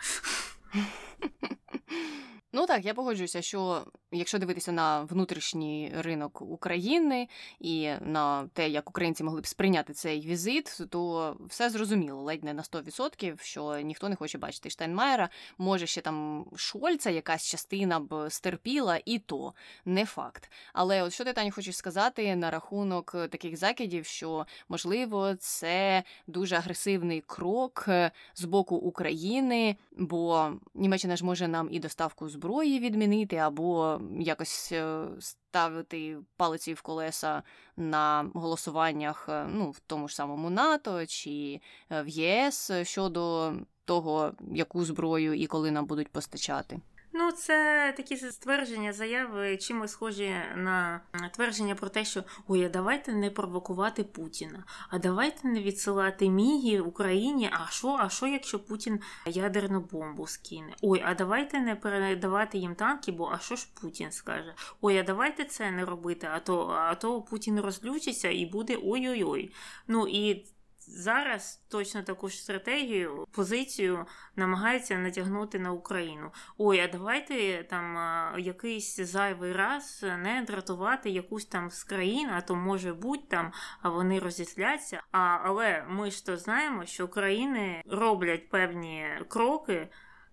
Ну 2.53 2.67
так, 2.67 2.85
я 2.85 2.95
погоджуюся, 2.95 3.43
що 3.43 3.85
якщо 4.13 4.39
дивитися 4.39 4.73
на 4.73 5.03
внутрішній 5.03 5.93
ринок 5.99 6.43
України 6.43 7.29
і 7.61 7.91
на 8.01 8.49
те, 8.53 8.69
як 8.69 8.91
українці 8.91 9.25
могли 9.25 9.41
б 9.41 9.47
сприйняти 9.47 9.93
цей 9.93 10.21
візит, 10.21 10.79
то 10.91 11.37
все 11.49 11.71
зрозуміло, 11.71 12.23
ледь 12.23 12.45
не 12.45 12.55
на 12.55 12.63
100%, 12.63 13.43
що 13.43 13.81
ніхто 13.81 14.09
не 14.09 14.17
хоче 14.17 14.39
бачити 14.39 14.71
Штайнмаєра. 14.71 15.29
Може, 15.59 15.87
ще 15.87 16.01
там 16.01 16.47
Шольца, 16.57 17.11
якась 17.11 17.47
частина 17.47 18.01
б 18.01 18.31
стерпіла, 18.31 19.01
і 19.05 19.19
то 19.19 19.55
не 19.85 20.05
факт. 20.05 20.51
Але 20.73 21.03
от 21.03 21.13
що 21.13 21.25
ти 21.25 21.33
Таня, 21.33 21.51
хочеш 21.51 21.77
сказати 21.77 22.37
на 22.37 22.51
рахунок 22.51 23.11
таких 23.13 23.57
закидів, 23.57 24.07
що 24.07 24.47
можливо 24.69 25.35
це 25.35 26.03
дуже 26.27 26.57
агресивний 26.57 27.21
крок 27.21 27.89
з 28.35 28.45
боку 28.45 28.77
України, 28.77 29.77
бо 29.93 30.53
Німеччина 30.75 31.17
ж 31.17 31.25
може 31.25 31.49
нам 31.49 31.69
і 31.71 31.79
доставку 31.79 32.29
зброї 32.41 32.79
відмінити, 32.79 33.37
або 33.37 34.01
якось 34.21 34.73
е, 34.73 35.05
ставити 35.21 36.17
палиці 36.37 36.75
в 36.75 36.83
колеса 36.83 37.43
на 37.77 38.31
голосуваннях, 38.35 39.27
е, 39.29 39.47
ну, 39.49 39.71
в 39.71 39.81
тому 39.81 40.09
ж 40.09 40.15
самому 40.15 40.51
НАТО 40.51 41.07
чи 41.07 41.61
е, 41.91 42.03
в 42.03 42.09
ЄС 42.09 42.71
щодо 42.83 43.53
того, 43.85 44.33
яку 44.53 44.85
зброю 44.85 45.35
і 45.35 45.47
коли 45.47 45.71
нам 45.71 45.87
будуть 45.87 46.09
постачати. 46.09 46.81
Ну, 47.13 47.33
це 47.33 47.95
такі 47.97 48.17
ствердження, 48.17 48.93
заяви, 48.93 49.57
чим 49.57 49.89
схожі 49.89 50.35
на 50.57 51.01
твердження 51.35 51.75
про 51.75 51.89
те, 51.89 52.05
що 52.05 52.25
ой, 52.49 52.65
а 52.65 52.69
давайте 52.69 53.13
не 53.13 53.31
провокувати 53.31 54.05
Путіна, 54.05 54.65
а 54.91 54.99
давайте 54.99 55.49
не 55.49 55.63
відсилати 55.63 56.29
міги 56.29 56.81
Україні. 56.81 57.51
А 57.53 57.71
що, 57.71 57.97
а 58.01 58.09
що, 58.09 58.27
якщо 58.27 58.59
Путін 58.59 59.01
ядерну 59.27 59.81
бомбу 59.81 60.27
скине? 60.27 60.75
Ой, 60.83 61.03
а 61.05 61.15
давайте 61.15 61.61
не 61.61 61.77
передавати 61.77 62.59
їм 62.59 62.75
танки, 62.75 63.13
бо 63.13 63.31
а 63.35 63.39
що 63.39 63.57
ж 63.57 63.69
Путін 63.81 64.13
скаже? 64.13 64.55
Ой, 64.81 64.99
а 64.99 65.03
давайте 65.03 65.45
це 65.45 65.71
не 65.71 65.85
робити, 65.85 66.29
а 66.33 66.41
то 66.41 66.67
а 66.67 66.95
то 66.95 67.23
Путін 67.23 67.61
розлючиться 67.61 68.31
і 68.31 68.47
буде 68.47 68.79
ой-ой-ой. 68.83 69.53
Ну 69.89 70.09
і 70.09 70.47
зараз 70.91 71.65
точно 71.69 72.03
таку 72.03 72.29
ж 72.29 72.37
стратегію, 72.37 73.27
позицію 73.33 74.07
намагаються 74.37 74.99
натягнути 74.99 75.59
на 75.59 75.73
Україну. 75.73 76.31
Ой, 76.59 76.81
а 76.81 76.89
давайте 76.89 77.65
там 77.65 77.97
якийсь 78.39 78.97
зайвий 78.97 79.53
раз 79.53 80.01
не 80.03 80.45
дратувати 80.47 81.11
якусь 81.11 81.47
там 81.47 81.71
з 81.71 81.85
країн, 81.85 82.29
а 82.33 82.41
то 82.41 82.57
може 82.57 82.93
бути 82.93 83.25
там, 83.29 83.53
а 83.83 83.89
вони 83.89 84.19
розісляться. 84.19 85.03
А, 85.13 85.19
Але 85.19 85.85
ми 85.89 86.11
ж 86.11 86.27
то 86.27 86.37
знаємо, 86.37 86.87
що 86.87 87.09
країни 87.09 87.83
роблять 87.87 88.49
певні 88.49 89.07
кроки 89.29 89.89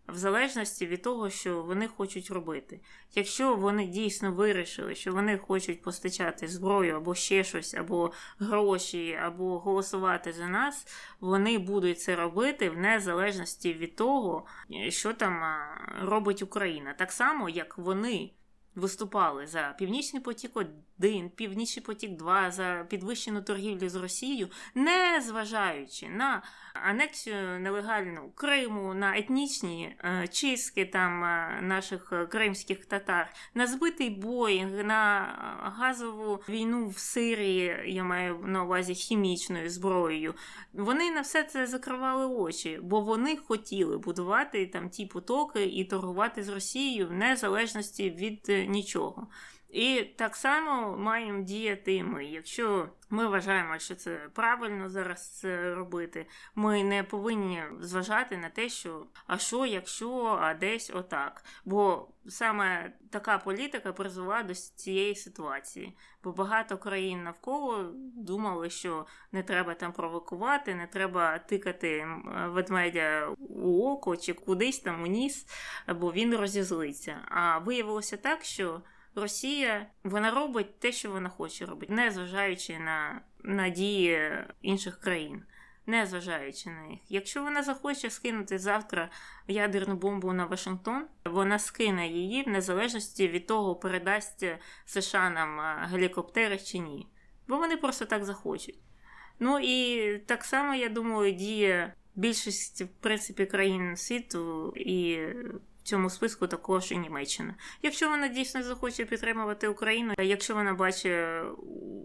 в 0.07 0.17
залежності 0.17 0.85
від 0.85 1.01
того, 1.01 1.29
що 1.29 1.63
вони 1.63 1.87
хочуть 1.87 2.31
робити. 2.31 2.79
Якщо 3.15 3.55
вони 3.55 3.87
дійсно 3.87 4.31
вирішили, 4.31 4.95
що 4.95 5.13
вони 5.13 5.37
хочуть 5.37 5.81
постачати 5.81 6.47
зброю 6.47 6.95
або 6.95 7.15
ще 7.15 7.43
щось, 7.43 7.73
або 7.73 8.11
гроші, 8.39 9.19
або 9.23 9.59
голосувати 9.59 10.33
за 10.33 10.47
нас, 10.47 10.87
вони 11.19 11.57
будуть 11.57 12.01
це 12.01 12.15
робити 12.15 12.69
в 12.69 12.77
незалежності 12.77 13.73
від 13.73 13.95
того, 13.95 14.45
що 14.89 15.13
там 15.13 15.43
робить 16.01 16.41
Україна. 16.41 16.93
Так 16.93 17.11
само, 17.11 17.49
як 17.49 17.77
вони 17.77 18.31
виступали 18.75 19.47
за 19.47 19.75
Північний 19.79 20.21
потік 20.21 20.57
1, 20.99 21.29
Північний 21.29 21.85
потік 21.85 22.11
2, 22.11 22.51
за 22.51 22.85
підвищену 22.89 23.41
торгівлю 23.41 23.89
з 23.89 23.95
Росією, 23.95 24.49
не 24.75 25.21
зважаючи 25.21 26.09
на 26.09 26.43
анексію 26.73 27.59
нелегальну 27.59 28.31
Криму, 28.35 28.93
на 28.93 29.17
етнічні 29.17 29.95
е, 29.99 30.27
чистки 30.27 30.85
там 30.85 31.23
е, 31.23 31.59
наших 31.61 32.09
е, 32.13 32.25
кримських 32.25 32.85
татар, 32.85 33.33
на 33.53 33.67
збитий 33.67 34.09
Боїнг, 34.09 34.85
на 34.85 35.27
газову 35.77 36.43
війну 36.49 36.87
в 36.87 36.97
Сирії, 36.97 37.83
я 37.85 38.03
маю 38.03 38.39
на 38.45 38.63
увазі 38.63 38.95
хімічною 38.95 39.69
зброєю. 39.69 40.33
Вони 40.73 41.11
на 41.11 41.21
все 41.21 41.43
це 41.43 41.67
закривали 41.67 42.25
очі, 42.25 42.79
бо 42.83 43.01
вони 43.01 43.37
хотіли 43.37 43.97
будувати 43.97 44.67
там 44.67 44.89
ті 44.89 45.05
потоки 45.05 45.65
і 45.65 45.85
торгувати 45.85 46.43
з 46.43 46.49
Росією 46.49 47.07
в 47.07 47.11
незалежності 47.11 48.09
від 48.09 48.69
нічого. 48.69 49.27
І 49.69 50.03
так 50.03 50.35
само 50.35 50.97
маємо 50.97 51.43
діяти 51.43 52.03
ми. 52.03 52.25
Якщо 52.25 52.89
ми 53.09 53.27
вважаємо, 53.27 53.79
що 53.79 53.95
це 53.95 54.29
правильно 54.33 54.89
зараз 54.89 55.29
це 55.29 55.75
робити, 55.75 56.27
ми 56.55 56.83
не 56.83 57.03
повинні 57.03 57.63
зважати 57.79 58.37
на 58.37 58.49
те, 58.49 58.69
що 58.69 59.05
а 59.27 59.37
що, 59.37 59.65
якщо, 59.65 60.39
а 60.41 60.53
десь 60.53 60.91
отак. 60.93 61.43
Бо 61.65 62.07
саме 62.27 62.93
така 63.11 63.37
політика 63.37 63.93
призвела 63.93 64.43
до 64.43 64.53
цієї 64.55 65.15
ситуації. 65.15 65.97
Бо 66.23 66.31
багато 66.31 66.77
країн 66.77 67.23
навколо 67.23 67.91
думали, 68.15 68.69
що 68.69 69.05
не 69.31 69.43
треба 69.43 69.73
там 69.73 69.93
провокувати, 69.93 70.75
не 70.75 70.87
треба 70.87 71.39
тикати 71.39 72.07
ведмедя 72.45 73.27
у 73.39 73.91
око 73.91 74.17
чи 74.17 74.33
кудись 74.33 74.79
там 74.79 75.03
у 75.03 75.07
ніс, 75.07 75.47
бо 75.87 76.11
він 76.11 76.35
розізлиться. 76.35 77.17
А 77.29 77.57
виявилося 77.57 78.17
так, 78.17 78.43
що. 78.43 78.81
Росія 79.17 79.85
вона 80.03 80.31
робить 80.31 80.79
те, 80.79 80.91
що 80.91 81.11
вона 81.11 81.29
хоче 81.29 81.65
робити, 81.65 81.93
не 81.93 82.11
зважаючи 82.11 82.79
на, 82.79 83.21
на 83.43 83.69
дії 83.69 84.31
інших 84.61 84.99
країн, 84.99 85.43
не 85.85 86.05
зважаючи 86.05 86.69
на 86.69 86.81
них. 86.81 86.99
Якщо 87.09 87.43
вона 87.43 87.63
захоче 87.63 88.09
скинути 88.09 88.59
завтра 88.59 89.09
ядерну 89.47 89.95
бомбу 89.95 90.33
на 90.33 90.45
Вашингтон, 90.45 91.05
вона 91.25 91.59
скине 91.59 92.07
її 92.07 92.43
в 92.43 92.47
незалежності 92.47 93.27
від 93.27 93.47
того, 93.47 93.75
передасть 93.75 94.45
США 94.85 95.29
нам 95.29 95.79
гелікоптери 95.91 96.57
чи 96.57 96.79
ні. 96.79 97.07
Бо 97.47 97.57
вони 97.57 97.77
просто 97.77 98.05
так 98.05 98.25
захочуть. 98.25 98.79
Ну 99.39 99.59
і 99.59 100.17
так 100.17 100.43
само, 100.43 100.75
я 100.75 100.89
думаю, 100.89 101.31
діє 101.31 101.93
більшість 102.15 102.81
в 102.81 102.87
принципі 102.87 103.45
країн 103.45 103.95
світу 103.95 104.73
і 104.75 105.19
цьому 105.87 106.09
списку 106.09 106.47
також 106.47 106.91
і 106.91 106.97
Німеччина. 106.97 107.55
Якщо 107.81 108.09
вона 108.09 108.27
дійсно 108.27 108.63
захоче 108.63 109.05
підтримувати 109.05 109.67
Україну, 109.67 110.13
якщо 110.17 110.55
вона 110.55 110.73
бачить 110.73 111.17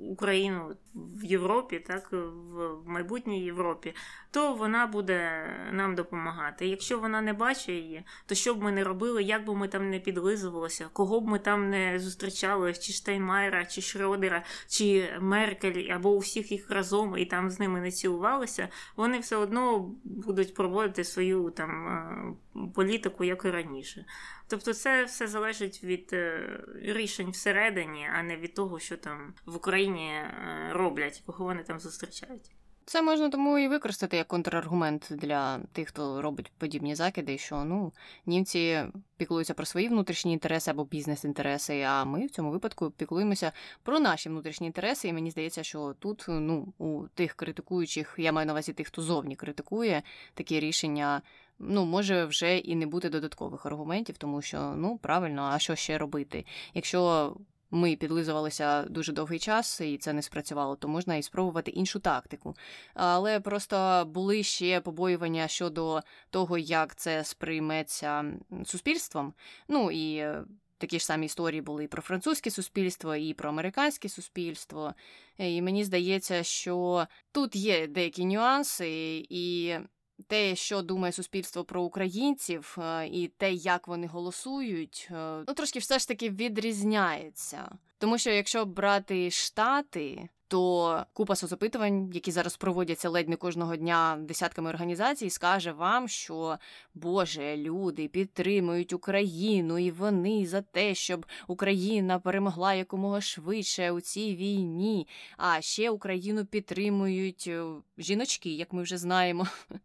Україну 0.09 0.77
в 0.95 1.25
Європі, 1.25 1.79
так 1.79 2.09
в 2.13 2.77
майбутній 2.87 3.45
Європі, 3.45 3.95
то 4.31 4.55
вона 4.55 4.87
буде 4.87 5.47
нам 5.73 5.95
допомагати. 5.95 6.67
Якщо 6.67 6.99
вона 6.99 7.21
не 7.21 7.33
бачить 7.33 7.69
її, 7.69 8.05
то 8.27 8.35
що 8.35 8.55
б 8.55 8.63
ми 8.63 8.73
не 8.73 8.85
робили, 8.85 9.23
як 9.23 9.45
би 9.45 9.55
ми 9.55 9.69
там 9.69 9.91
не 9.91 9.99
підлизувалися, 9.99 10.89
кого 10.93 11.21
б 11.21 11.29
ми 11.29 11.39
там 11.39 11.71
не 11.71 11.99
зустрічали, 11.99 12.75
чи 12.75 12.93
Штайнмайера, 12.93 13.65
чи 13.65 13.83
Шродера, 13.83 14.45
чи 14.69 15.13
Меркель, 15.21 15.89
або 15.89 16.11
усіх 16.11 16.53
їх 16.53 16.71
разом 16.71 17.19
і 17.19 17.25
там 17.25 17.51
з 17.51 17.61
ними 17.61 17.81
не 17.81 17.91
цілувалися, 17.91 18.69
вони 18.97 19.19
все 19.19 19.37
одно 19.37 19.91
будуть 20.05 20.55
проводити 20.55 21.05
свою 21.05 21.51
там 21.51 21.89
е, 21.89 22.35
політику, 22.75 23.25
як 23.25 23.45
і 23.45 23.51
раніше. 23.51 24.05
Тобто, 24.49 24.75
це 24.75 25.05
все 25.05 25.27
залежить 25.27 25.85
від 25.85 26.11
е, 26.13 26.61
рішень 26.75 27.31
всередині, 27.31 28.09
а 28.15 28.23
не 28.23 28.37
від 28.37 28.55
того, 28.55 28.79
що 28.79 28.97
там 28.97 29.35
в 29.47 29.57
Україні 29.57 30.09
е, 30.09 30.71
роблять, 30.73 31.23
кого 31.27 31.45
вони 31.45 31.63
там 31.63 31.81
зустрічають. 31.81 32.51
Це 32.85 33.03
можна 33.03 33.29
тому 33.29 33.59
і 33.59 33.69
використати 33.69 34.17
як 34.17 34.29
контраргумент 34.29 35.09
для 35.11 35.59
тих, 35.59 35.89
хто 35.89 36.23
робить 36.23 36.53
подібні 36.59 36.95
закиди, 36.95 37.39
що 37.39 37.65
ну 37.65 37.93
німці 38.27 38.85
піклуються 39.17 39.55
про 39.55 39.67
свої 39.67 39.89
внутрішні 39.89 40.33
інтереси 40.33 40.71
або 40.71 40.85
бізнес-інтереси. 40.85 41.83
А 41.83 42.05
ми 42.05 42.27
в 42.27 42.31
цьому 42.31 42.51
випадку 42.51 42.91
піклуємося 42.91 43.53
про 43.83 44.01
наші 44.01 44.29
внутрішні 44.29 44.67
інтереси. 44.67 45.09
І 45.09 45.13
мені 45.13 45.31
здається, 45.31 45.63
що 45.63 45.95
тут 45.99 46.25
ну 46.29 46.73
у 46.79 47.03
тих 47.15 47.35
критикуючих, 47.35 48.15
я 48.19 48.33
маю 48.33 48.47
на 48.47 48.53
увазі 48.53 48.73
тих, 48.73 48.87
хто 48.87 49.03
зовні 49.03 49.37
критикує 49.37 50.03
такі 50.35 50.61
рішення. 50.61 51.23
Ну, 51.59 51.85
може 51.85 52.25
вже 52.25 52.59
і 52.59 52.75
не 52.75 52.87
бути 52.87 53.09
додаткових 53.09 53.67
аргументів, 53.67 54.19
тому 54.19 54.43
що 54.43 54.75
ну 54.77 54.99
правильно, 54.99 55.43
а 55.43 55.59
що 55.59 55.75
ще 55.75 55.99
робити? 55.99 56.45
Якщо 56.75 57.33
ми 57.73 57.97
підлизувалися 57.97 58.83
дуже 58.83 59.13
довгий 59.13 59.39
час, 59.39 59.81
і 59.81 59.99
це 59.99 60.13
не 60.13 60.23
спрацювало, 60.23 60.77
то 60.77 60.89
можна 60.89 61.17
і 61.17 61.23
спробувати 61.23 61.71
іншу 61.71 62.01
тактику. 62.01 62.55
Але 62.95 63.41
просто 63.41 64.05
були 64.07 64.43
ще 64.43 64.81
побоювання 64.81 65.49
щодо 65.49 66.03
того, 66.31 66.59
як 66.59 66.97
це 66.97 67.25
сприйметься 67.25 68.25
суспільством. 68.65 69.35
Ну 69.69 69.91
і 69.91 70.17
е, 70.17 70.45
такі 70.79 70.99
ж 70.99 71.05
самі 71.05 71.27
історії 71.27 71.61
були 71.61 71.85
і 71.85 71.89
про 71.89 72.03
французьке 72.03 72.51
суспільство, 72.51 73.17
і 73.17 73.35
про 73.35 73.49
американське 73.49 74.09
суспільство. 74.09 74.95
І 75.39 75.63
мені 75.63 75.85
здається, 75.85 76.43
що 76.43 77.07
тут 77.33 77.57
є 77.57 77.87
деякі 77.87 78.25
нюанси, 78.25 79.27
і 79.31 79.75
те, 80.23 80.57
що 80.57 80.83
думає 80.83 81.13
суспільство 81.13 81.65
про 81.65 81.83
українців, 81.83 82.77
е, 82.79 83.07
і 83.07 83.29
те, 83.29 83.53
як 83.53 83.89
вони 83.89 84.07
голосують, 84.07 85.09
е, 85.11 85.45
ну 85.49 85.55
трошки 85.55 85.79
все 85.79 85.99
ж 85.99 86.09
таки 86.09 86.31
відрізняється. 86.31 87.79
Тому 87.99 88.19
що 88.19 88.31
якщо 88.31 88.65
брати 88.65 89.31
штати, 89.31 90.29
то 90.53 91.07
купа 91.13 91.37
соцопитувань, 91.37 92.11
які 92.13 92.31
зараз 92.31 92.57
проводяться 92.57 93.09
ледь 93.09 93.29
не 93.29 93.37
кожного 93.37 93.77
дня 93.77 94.19
десятками 94.21 94.71
організацій, 94.71 95.31
скаже 95.31 95.73
вам, 95.73 96.09
що 96.09 96.59
Боже, 96.95 97.57
люди 97.57 98.09
підтримують 98.09 98.93
Україну, 98.93 99.79
і 99.79 99.91
вони 99.91 100.47
за 100.47 100.63
те, 100.63 100.95
щоб 100.95 101.27
Україна 101.47 102.19
перемогла 102.19 102.75
якомога 102.75 103.21
швидше 103.21 103.91
у 103.91 104.01
цій 104.01 104.37
війні. 104.37 105.09
А 105.37 105.61
ще 105.61 105.91
Україну 105.91 106.45
підтримують 106.45 107.45
е, 107.49 107.65
жіночки, 107.99 108.51
як 108.51 108.73
ми 108.73 108.83
вже 108.83 108.99
знаємо. 108.99 109.47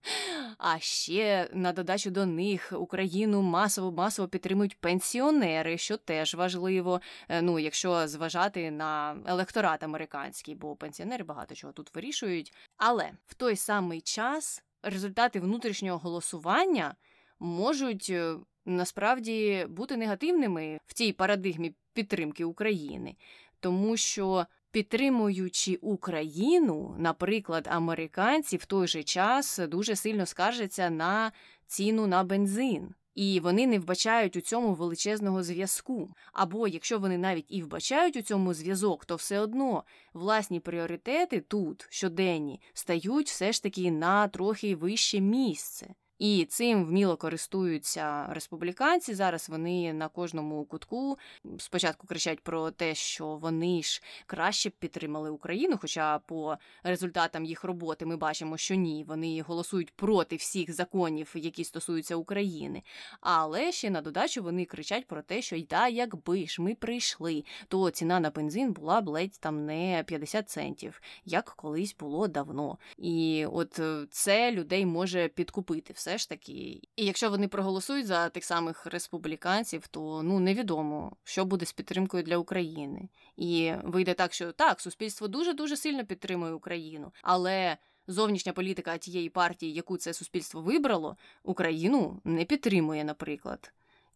А 0.60 0.80
ще 0.80 1.50
на 1.54 1.74
додачу 1.74 2.12
до 2.12 2.26
них 2.26 2.74
Україну 2.76 3.42
масово 3.42 3.92
масово 3.92 4.28
підтримують 4.28 4.78
пенсіонери, 4.80 5.78
що 5.78 5.98
теж 5.98 6.36
важливо. 6.36 7.02
Е, 7.30 7.42
ну, 7.42 7.60
якщо 7.60 8.08
зважати 8.08 8.72
на 8.72 9.16
електорат 9.26 9.84
американський 9.84 10.57
бо 10.58 10.76
пенсіонери 10.76 11.24
багато 11.24 11.56
чого 11.56 11.74
тут 11.74 11.96
вирішують. 11.96 12.54
Але 12.78 13.12
в 13.26 13.34
той 13.34 13.56
самий 13.56 14.02
час 14.02 14.64
результати 14.84 15.40
внутрішнього 15.40 15.98
голосування 15.98 16.96
можуть 17.40 18.08
е, 18.10 18.36
насправді 18.66 19.66
бути 19.70 19.98
негативними 19.98 20.80
в 20.88 20.94
цій 20.94 21.14
парадигмі 21.14 21.76
підтримки 21.94 22.46
України, 22.46 23.16
тому 23.60 23.98
що. 23.98 24.46
Підтримуючи 24.72 25.76
Україну, 25.82 26.96
наприклад, 26.98 27.68
американці 27.72 28.58
в 28.58 28.66
той 28.66 28.88
же 28.88 29.04
час 29.04 29.60
дуже 29.68 29.96
сильно 29.96 30.26
скаржаться 30.26 30.90
на 30.90 31.32
ціну 31.68 32.08
на 32.08 32.24
бензин 32.24 32.96
і 33.18 33.40
вони 33.40 33.68
не 33.68 33.80
вбачають 33.80 34.36
у 34.36 34.42
цьому 34.42 34.74
величезного 34.74 35.44
зв'язку. 35.44 36.10
Або 36.34 36.68
якщо 36.68 37.00
вони 37.00 37.18
навіть 37.18 37.46
і 37.50 37.62
вбачають 37.62 38.16
у 38.16 38.22
цьому 38.22 38.54
зв'язок, 38.54 39.06
то 39.06 39.16
все 39.16 39.40
одно 39.40 39.84
власні 40.14 40.60
пріоритети 40.60 41.42
тут 41.42 41.88
щоденні 41.90 42.62
стають 42.74 43.28
все 43.28 43.52
ж 43.52 43.64
таки 43.64 43.92
на 43.92 44.28
трохи 44.28 44.76
вище 44.76 45.20
місце. 45.20 45.94
І 46.20 46.46
цим 46.50 46.86
вміло 46.86 47.18
користуються 47.18 48.28
республіканці. 48.30 49.14
Зараз 49.14 49.50
вони 49.50 49.94
на 49.94 50.08
кожному 50.08 50.66
кутку 50.66 51.18
спочатку 51.58 52.08
кричать 52.08 52.40
про 52.40 52.72
те, 52.72 52.96
що 52.96 53.28
вони 53.28 53.84
ж 53.84 54.02
краще 54.26 54.70
підтримали 54.70 55.30
Україну. 55.30 55.78
Хоча 55.82 56.20
по 56.20 56.58
результатам 56.84 57.46
їх 57.46 57.64
роботи 57.64 58.06
ми 58.06 58.18
бачимо, 58.18 58.58
що 58.58 58.76
ні, 58.76 59.04
вони 59.08 59.42
голосують 59.42 59.92
проти 59.96 60.36
всіх 60.36 60.74
законів, 60.74 61.32
які 61.36 61.64
стосуються 61.64 62.16
України. 62.16 62.84
Але 63.22 63.72
ще 63.72 63.90
на 63.90 64.02
додачу 64.02 64.44
вони 64.44 64.66
кричать 64.66 65.08
про 65.08 65.22
те, 65.22 65.42
що 65.42 65.56
й 65.56 65.64
да, 65.64 65.88
якби 65.88 66.48
ж 66.48 66.62
ми 66.62 66.76
прийшли, 66.76 67.44
то 67.68 67.90
ціна 67.90 68.20
на 68.20 68.30
бензин 68.30 68.74
була 68.74 69.02
б 69.02 69.08
ледь 69.08 69.40
там 69.40 69.66
не 69.66 70.04
50 70.08 70.50
центів, 70.50 71.02
як 71.26 71.46
колись 71.46 71.96
було 72.00 72.28
давно. 72.28 72.78
І 72.98 73.46
от 73.52 73.80
е, 73.80 74.06
це 74.12 74.52
людей 74.52 74.86
може 74.86 75.28
підкупити 75.28 75.94
все 75.94 76.07
ж 76.18 76.30
таки. 76.30 76.82
І 76.96 77.06
якщо 77.06 77.30
вони 77.30 77.48
проголосують 77.48 78.08
за 78.08 78.30
тих 78.30 78.46
самих 78.46 78.86
республіканців, 78.86 79.88
то 79.88 80.24
ну 80.24 80.40
невідомо, 80.40 81.16
що 81.24 81.46
буде 81.46 81.66
з 81.66 81.74
підтримкою 81.74 82.24
для 82.24 82.38
України. 82.38 83.10
І 83.38 83.74
вийде 83.84 84.14
так, 84.14 84.34
що 84.34 84.52
так, 84.52 84.82
суспільство 84.82 85.28
дуже 85.28 85.54
дуже 85.54 85.78
сильно 85.78 86.06
підтримує 86.06 86.54
Україну, 86.54 87.12
але. 87.22 87.78
Зовнішня 88.10 88.54
політика 88.54 88.98
тієї 88.98 89.30
партії, 89.30 89.74
яку 89.74 89.98
це 89.98 90.14
суспільство 90.14 90.62
вибрало, 90.62 91.18
Україну 91.44 92.22
не 92.24 92.46
підтримує, 92.46 93.04
наприклад. 93.04 93.74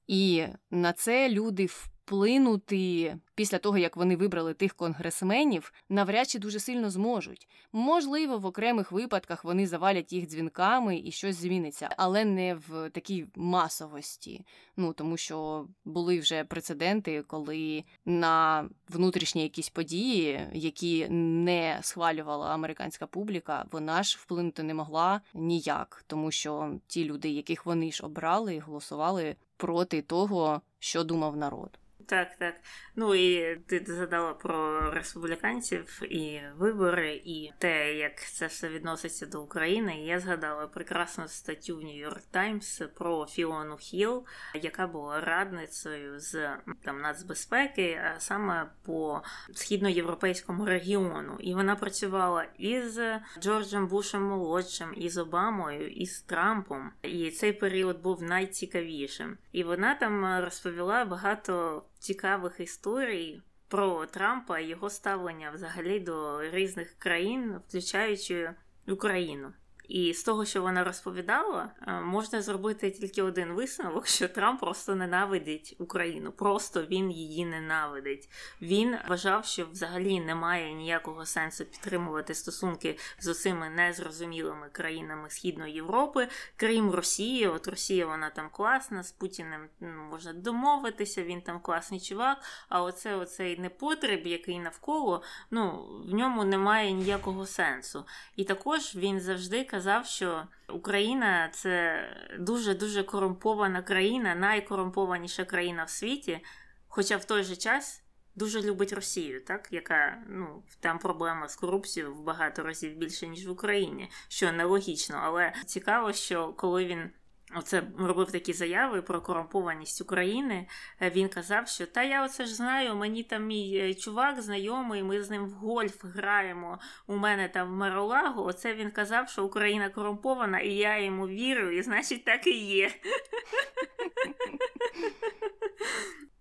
І 0.08 0.46
на 0.72 0.94
це 0.94 1.30
люди 1.30 1.70
вплинути 2.12 3.18
після 3.36 3.58
того, 3.58 3.78
як 3.78 3.98
вони 3.98 4.16
вибрали 4.16 4.54
тих 4.54 4.74
конгресменів, 4.74 5.74
навряд 5.90 6.30
чи 6.30 6.40
дуже 6.40 6.60
сильно 6.60 6.90
зможуть. 6.90 7.48
Можливо, 7.72 8.38
в 8.38 8.46
окремих 8.46 8.92
випадках 8.92 9.44
вони 9.44 9.68
завалять 9.68 10.14
їх 10.14 10.28
дзвінками 10.28 11.02
і 11.06 11.12
щось 11.12 11.36
зміниться, 11.36 11.90
але 11.98 12.26
не 12.26 12.56
в 12.56 12.90
такій 12.90 13.26
масовості. 13.36 14.46
Ну 14.78 14.94
тому 14.94 15.18
що 15.18 15.68
були 15.86 16.20
вже 16.20 16.44
прецеденти, 16.44 17.24
коли 17.28 17.84
на 18.06 18.66
внутрішні 18.90 19.44
якісь 19.44 19.70
події, 19.70 20.48
які 20.54 21.10
не 21.10 21.80
схвалювала 21.82 22.54
американська 22.54 23.08
публіка, 23.08 23.66
вона 23.72 24.04
ж 24.04 24.18
вплинути 24.22 24.64
не 24.64 24.74
могла 24.74 25.22
ніяк, 25.34 26.04
тому 26.08 26.32
що 26.32 26.72
ті 26.88 27.06
люди, 27.06 27.30
яких 27.30 27.66
вони 27.66 27.92
ж 27.92 28.06
обрали, 28.06 28.60
голосували 28.60 29.36
проти 29.58 30.02
того, 30.02 30.62
що 30.80 31.04
думав 31.04 31.38
народ. 31.38 31.80
Так, 32.06 32.36
так. 32.36 32.56
Ну 32.96 33.16
і 33.16 33.56
ти 33.56 33.86
згадала 33.88 34.34
про 34.34 34.82
республіканців 34.92 36.02
і 36.04 36.40
вибори, 36.58 37.22
і 37.26 37.52
те, 37.58 37.96
як 37.96 38.22
це 38.22 38.48
все 38.48 38.70
відноситься 38.70 39.26
до 39.26 39.42
України. 39.42 40.02
Я 40.06 40.20
згадала 40.20 40.68
прекрасну 40.68 41.28
статтю 41.28 41.78
в 41.78 41.82
Нью-Йорк 41.82 42.22
Таймс 42.32 42.82
про 42.96 43.26
Фіону 43.26 43.78
Хіл, 43.78 44.26
яка 44.56 44.88
була 44.88 45.22
радницею 45.22 46.20
з 46.20 46.50
там 46.84 47.02
нацбезпеки, 47.02 48.02
а 48.16 48.20
саме 48.20 48.70
по 48.86 49.22
східноєвропейському 49.54 50.66
регіону. 50.66 51.38
І 51.40 51.54
вона 51.54 51.76
працювала 51.76 52.46
із 52.58 53.00
Джорджем 53.40 53.88
Бушем 53.88 54.24
молодшим, 54.24 54.94
із 54.98 55.18
Обамою, 55.18 55.90
і 55.90 56.06
з 56.06 56.22
Трампом. 56.22 56.92
І 57.02 57.32
цей 57.32 57.54
період 57.54 58.02
був 58.02 58.24
найцікавішим. 58.24 59.38
І 59.52 59.64
вона 59.64 59.96
там 59.96 60.44
розповіла 60.44 61.06
багато 61.06 61.84
цікавих 62.02 62.60
історій 62.60 63.42
про 63.68 64.06
Трампа 64.06 64.60
і 64.60 64.68
його 64.68 64.90
ставлення 64.90 65.52
взагалі 65.52 66.00
до 66.00 66.42
різних 66.52 66.94
країн, 66.98 67.60
включаючи 67.68 68.54
Україну. 68.88 69.54
І 69.92 70.14
з 70.14 70.24
того, 70.24 70.46
що 70.46 70.62
вона 70.62 70.84
розповідала, 70.84 71.72
е, 71.88 71.92
можна 71.92 72.42
зробити 72.42 72.92
тільки 72.92 73.22
один 73.22 73.54
висновок, 73.54 74.08
що 74.08 74.28
Трамп 74.28 74.60
просто 74.60 74.96
ненавидить 74.96 75.76
Україну. 75.80 76.32
Просто 76.32 76.84
він 76.84 77.12
її 77.12 77.46
ненавидить. 77.46 78.30
Він 78.62 78.96
вважав, 79.08 79.46
що 79.46 79.66
взагалі 79.66 80.20
немає 80.20 80.74
ніякого 80.74 81.26
сенсу 81.26 81.66
підтримувати 81.66 82.34
стосунки 82.34 82.98
з 83.20 83.28
усіми 83.28 83.70
незрозумілими 83.70 84.70
країнами 84.72 85.30
Східної 85.30 85.74
Європи, 85.74 86.28
крім 86.56 86.92
Росії. 86.92 87.48
От 87.48 87.68
Росія 87.68 88.06
вона 88.06 88.30
там 88.30 88.50
класна, 88.52 89.04
з 89.04 89.12
Путіним 89.12 89.70
ну, 89.80 90.04
можна 90.12 90.34
домовитися, 90.34 91.24
він 91.24 91.42
там 91.42 91.60
класний 91.60 92.00
чувак. 92.00 92.38
А 92.70 92.84
оце 92.84 93.16
оцей 93.16 93.60
непотреб, 93.60 94.28
який 94.28 94.60
навколо, 94.60 95.24
ну 95.52 95.88
в 96.06 96.14
ньому 96.14 96.44
немає 96.44 96.92
ніякого 96.92 97.46
сенсу. 97.46 98.06
І 98.36 98.44
також 98.44 98.96
він 98.96 99.20
завжди 99.20 99.64
казав, 99.64 99.81
що 100.06 100.48
Україна 100.70 101.50
це 101.54 102.04
дуже 102.40 102.74
дуже 102.74 103.04
корумпована 103.04 103.82
країна, 103.82 104.36
найкорумпованіша 104.36 105.46
країна 105.46 105.84
в 105.84 105.90
світі, 105.90 106.40
хоча 106.88 107.18
в 107.18 107.26
той 107.26 107.44
же 107.44 107.56
час. 107.56 108.04
Дуже 108.36 108.62
любить 108.62 108.94
Росію, 108.94 109.46
так 109.46 109.68
яка 109.72 110.24
ну 110.30 110.64
там 110.80 111.00
проблема 111.00 111.48
з 111.48 111.56
корупцією 111.56 112.14
в 112.14 112.24
багато 112.24 112.64
разів 112.64 112.98
більше 112.98 113.28
ніж 113.28 113.48
в 113.48 113.52
Україні, 113.52 114.12
що 114.28 114.52
нелогічно, 114.52 115.20
але 115.24 115.54
цікаво, 115.66 116.14
що 116.14 116.54
коли 116.54 116.86
він 116.86 117.10
Оце 117.56 117.84
робив 117.98 118.32
такі 118.32 118.54
заяви 118.54 119.02
про 119.02 119.22
корумпованість 119.22 120.02
України. 120.02 120.68
Е, 121.02 121.10
він 121.10 121.30
казав, 121.30 121.68
що 121.68 121.86
та 121.86 122.04
я 122.04 122.26
оце 122.26 122.46
ж 122.46 122.56
знаю, 122.56 122.96
мені 122.96 123.24
там 123.24 123.46
мій 123.46 123.78
е, 123.78 123.94
чувак 123.94 124.42
знайомий, 124.42 125.04
ми 125.04 125.24
з 125.24 125.30
ним 125.30 125.46
в 125.46 125.52
гольф 125.52 126.06
граємо. 126.06 126.80
У 127.08 127.16
мене 127.16 127.50
там 127.50 127.68
в 127.68 127.72
Маролагу. 127.72 128.44
Оце 128.44 128.76
він 128.76 128.92
казав, 128.92 129.30
що 129.30 129.46
Україна 129.46 129.90
корумпована, 129.90 130.60
і 130.60 130.74
я 130.74 131.00
йому 131.00 131.28
вірю, 131.28 131.72
і 131.72 131.82
значить 131.82 132.26
так 132.26 132.48
і 132.48 132.66
є. 132.66 132.92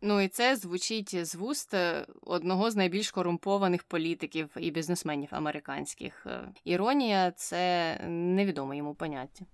Ну 0.03 0.21
і 0.21 0.29
це 0.29 0.57
звучить 0.57 1.27
з 1.27 1.35
вуст 1.35 1.75
е, 1.75 2.07
одного 2.23 2.71
з 2.71 2.77
найбільш 2.77 3.11
корумпованих 3.11 3.83
політиків 3.83 4.51
і 4.57 4.71
бізнесменів 4.71 5.29
американських. 5.33 6.27
Іронія 6.65 7.31
це 7.31 7.95
невідоме 8.09 8.77
йому 8.77 8.95
поняття. 8.95 9.45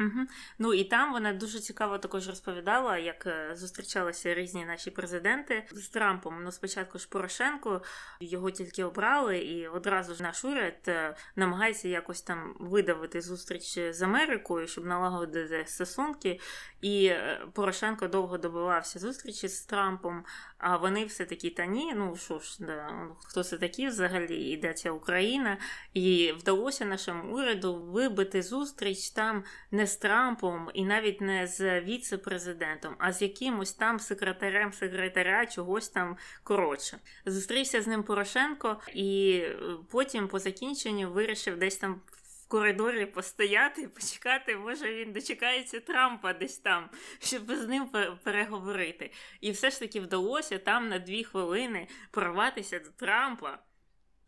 Угу. 0.00 0.26
Ну 0.58 0.74
і 0.74 0.84
там 0.84 1.12
вона 1.12 1.32
дуже 1.32 1.60
цікаво 1.60 1.98
також 1.98 2.28
розповідала, 2.28 2.98
як 2.98 3.26
е, 3.26 3.50
зустрічалися 3.54 4.34
різні 4.34 4.64
наші 4.64 4.90
президенти 4.90 5.66
з 5.72 5.88
Трампом. 5.88 6.44
Ну, 6.44 6.52
спочатку 6.52 6.98
ж 6.98 7.08
Порошенко 7.08 7.82
його 8.20 8.50
тільки 8.50 8.84
обрали, 8.84 9.38
і 9.38 9.68
одразу 9.68 10.14
ж 10.14 10.22
наш 10.22 10.44
уряд 10.44 10.74
е, 10.88 11.16
намагається 11.36 11.88
якось 11.88 12.22
там 12.22 12.56
видавити 12.60 13.20
зустріч 13.20 13.78
з 13.90 14.02
Америкою, 14.02 14.66
щоб 14.66 14.86
налагодити 14.86 15.64
стосунки. 15.66 16.40
І 16.80 17.06
е, 17.06 17.46
Порошенко 17.52 18.08
довго 18.08 18.38
добивався 18.38 18.98
зустрічі 18.98 19.48
з 19.48 19.62
Трампом. 19.62 20.24
А 20.58 20.76
вони 20.76 21.04
все 21.04 21.24
такі 21.24 21.50
та 21.50 21.66
ні, 21.66 21.94
ну 21.96 22.16
що 22.16 22.38
ж, 22.38 22.56
да, 22.60 23.08
хто 23.24 23.44
це 23.44 23.58
такі 23.58 23.88
взагалі 23.88 24.74
ця 24.76 24.90
Україна, 24.90 25.58
і 25.94 26.32
вдалося 26.38 26.84
нашому 26.84 27.36
уряду 27.36 27.74
вибити 27.74 28.42
зустріч 28.42 29.10
там 29.10 29.44
не 29.70 29.85
з 29.86 29.96
Трампом 29.96 30.70
і 30.74 30.84
навіть 30.84 31.20
не 31.20 31.46
з 31.46 31.80
віце-президентом, 31.80 32.96
а 32.98 33.12
з 33.12 33.22
якимось 33.22 33.72
там 33.72 34.00
секретарем 34.00 34.72
секретаря 34.72 35.46
чогось 35.46 35.88
там 35.88 36.16
коротше. 36.42 36.98
Зустрівся 37.26 37.82
з 37.82 37.86
ним 37.86 38.02
Порошенко, 38.02 38.80
і 38.94 39.38
е, 39.42 39.56
потім 39.90 40.28
по 40.28 40.38
закінченню 40.38 41.10
вирішив 41.10 41.58
десь 41.58 41.76
там 41.76 42.00
в 42.46 42.48
коридорі 42.48 43.06
постояти, 43.06 43.88
почекати, 43.88 44.56
може 44.56 44.94
він 44.94 45.12
дочекається 45.12 45.80
Трампа 45.80 46.32
десь 46.32 46.58
там, 46.58 46.90
щоб 47.18 47.54
з 47.54 47.66
ним 47.66 47.88
переговорити. 48.22 49.10
І 49.40 49.50
все 49.50 49.70
ж 49.70 49.80
таки 49.80 50.00
вдалося 50.00 50.58
там 50.58 50.88
на 50.88 50.98
дві 50.98 51.24
хвилини 51.24 51.88
прорватися 52.10 52.78
до 52.78 52.90
Трампа. 52.90 53.58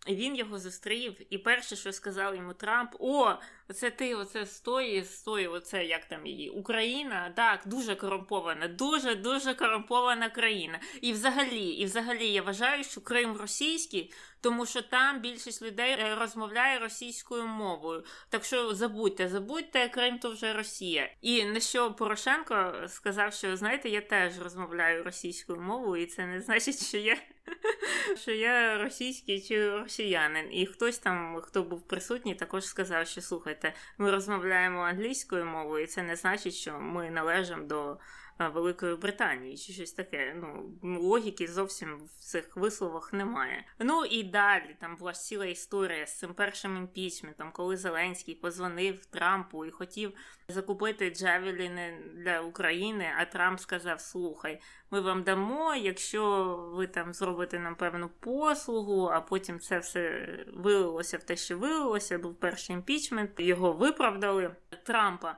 Він 0.09 0.37
його 0.37 0.59
зустрів, 0.59 1.17
і 1.31 1.39
перше, 1.39 1.77
що 1.77 1.93
сказав 1.93 2.37
йому 2.37 2.55
Трамп: 2.55 2.91
О, 2.99 3.35
оце 3.69 3.91
ти, 3.91 4.15
оце 4.15 4.47
стої, 4.47 5.05
стої, 5.05 5.47
оце 5.47 5.85
як 5.85 6.05
там 6.05 6.27
її 6.27 6.51
Україна, 6.51 7.33
так, 7.37 7.61
дуже 7.67 7.95
корумпована, 7.95 8.69
дуже 8.69 9.15
дуже 9.15 9.55
корумпована 9.55 10.29
країна. 10.29 10.81
І 11.01 11.13
взагалі, 11.13 11.67
і 11.67 11.85
взагалі, 11.85 12.33
я 12.33 12.43
вважаю, 12.43 12.85
що 12.85 13.01
Крим 13.01 13.37
російський, 13.37 14.13
тому 14.41 14.67
що 14.67 14.83
там 14.83 15.21
більшість 15.21 15.63
людей 15.63 15.93
е, 15.93 16.17
розмовляє 16.21 16.79
російською 16.79 17.47
мовою. 17.47 18.05
Так 18.29 18.45
що 18.45 18.75
забудьте, 18.75 19.29
забудьте, 19.29 19.89
Крим 19.89 20.19
то 20.19 20.31
вже 20.31 20.53
Росія. 20.53 21.11
І 21.21 21.45
на 21.45 21.61
що 21.61 21.95
Порошенко 21.95 22.73
сказав, 22.89 23.35
що 23.35 23.57
знаєте, 23.57 23.89
я 23.89 24.01
теж 24.01 24.39
розмовляю 24.39 25.05
російською 25.05 25.61
мовою, 25.61 26.03
і 26.03 26.07
це 26.07 26.27
не 26.27 26.41
значить, 26.41 26.87
що 26.87 26.99
я. 26.99 27.17
Що 28.17 28.31
я 28.31 28.79
російський 28.79 29.41
чи 29.41 29.71
росіянин, 29.71 30.53
і 30.53 30.67
хтось 30.67 30.99
там, 30.99 31.41
хто 31.41 31.63
був 31.63 31.83
присутній, 31.83 32.35
також 32.35 32.65
сказав, 32.65 33.07
що 33.07 33.21
слухайте, 33.21 33.75
ми 33.99 34.11
розмовляємо 34.11 34.81
англійською 34.81 35.45
мовою, 35.45 35.85
і 35.85 35.87
це 35.87 36.03
не 36.03 36.17
значить, 36.17 36.55
що 36.55 36.81
ми 36.81 37.11
належимо 37.11 37.63
до 37.63 37.99
Великої 38.39 38.97
Британії 38.97 39.57
чи 39.57 39.73
щось 39.73 39.93
таке. 39.93 40.37
Ну 40.37 40.71
логіки 41.01 41.49
зовсім 41.49 41.99
в 41.99 42.25
цих 42.25 42.57
висловах 42.57 43.13
немає. 43.13 43.65
Ну 43.79 44.05
і 44.05 44.23
далі 44.23 44.77
там 44.81 44.97
була 44.97 45.13
ціла 45.13 45.47
історія 45.47 46.07
з 46.07 46.19
цим 46.19 46.35
першим 46.35 46.77
імпічментом, 46.77 47.51
коли 47.53 47.77
Зеленський 47.77 48.35
позвонив 48.35 49.07
Трампу 49.07 49.65
і 49.65 49.71
хотів 49.71 50.13
закупити 50.49 51.11
Джавеліни 51.11 51.99
для 52.15 52.41
України. 52.41 53.07
А 53.19 53.25
Трамп 53.25 53.61
сказав: 53.61 54.01
Слухай, 54.01 54.61
ми 54.91 55.01
вам 55.01 55.23
дамо, 55.23 55.75
якщо 55.75 56.57
ви 56.75 56.87
там 56.87 57.13
зробите 57.13 57.59
нам 57.59 57.75
певну 57.75 58.09
послугу, 58.09 59.07
а 59.13 59.21
потім 59.21 59.61
це 59.61 59.79
все 59.79 60.29
вилилося 60.55 61.19
в 61.19 61.23
те, 61.23 61.37
що 61.37 61.59
вилилося. 61.59 62.19
Був 62.19 62.35
перший 62.35 62.77
імпічмент, 62.77 63.31
його 63.41 63.73
виправдали 63.73 64.57
Трампа. 64.85 65.37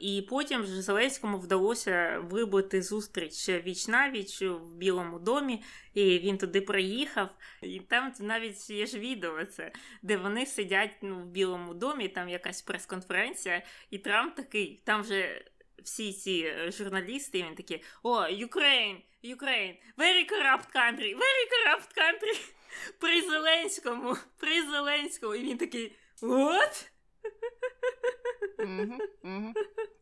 І 0.00 0.22
потім 0.22 0.66
Зеленському 0.66 1.38
вдалося 1.38 2.24
вибити 2.30 2.82
зустріч 2.82 3.48
віч 3.48 3.88
навіч 3.88 4.42
в 4.42 4.74
Білому 4.74 5.18
домі, 5.18 5.62
і 5.94 6.18
він 6.18 6.38
туди 6.38 6.60
приїхав. 6.60 7.28
І 7.62 7.80
там 7.80 8.12
навіть 8.20 8.70
є 8.70 8.86
ж 8.86 8.98
відео, 8.98 9.44
це, 9.44 9.72
де 10.02 10.16
вони 10.16 10.46
сидять 10.46 10.90
ну, 11.02 11.16
в 11.16 11.26
Білому 11.26 11.74
домі, 11.74 12.08
там 12.08 12.28
якась 12.28 12.62
прес-конференція, 12.62 13.62
і 13.90 13.98
Трамп 13.98 14.34
такий, 14.34 14.82
там 14.84 15.02
вже 15.02 15.44
всі 15.82 16.12
ці 16.12 16.52
журналісти, 16.68 17.38
і 17.38 17.42
він 17.42 17.54
такий: 17.54 17.82
О, 18.02 18.20
Ukraine, 18.20 18.96
Ukraine, 19.24 19.76
very 19.98 20.24
corrupt 20.32 20.68
country, 20.74 21.16
very 21.16 21.44
corrupt 21.52 21.96
country. 21.96 22.50
При 23.00 23.22
Зеленському, 23.22 24.16
при 24.38 24.62
Зеленському. 24.62 25.34
І 25.34 25.42
він 25.42 25.58
такий, 25.58 25.96
what? 26.22 26.88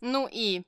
Ну 0.01 0.29
і, 0.33 0.62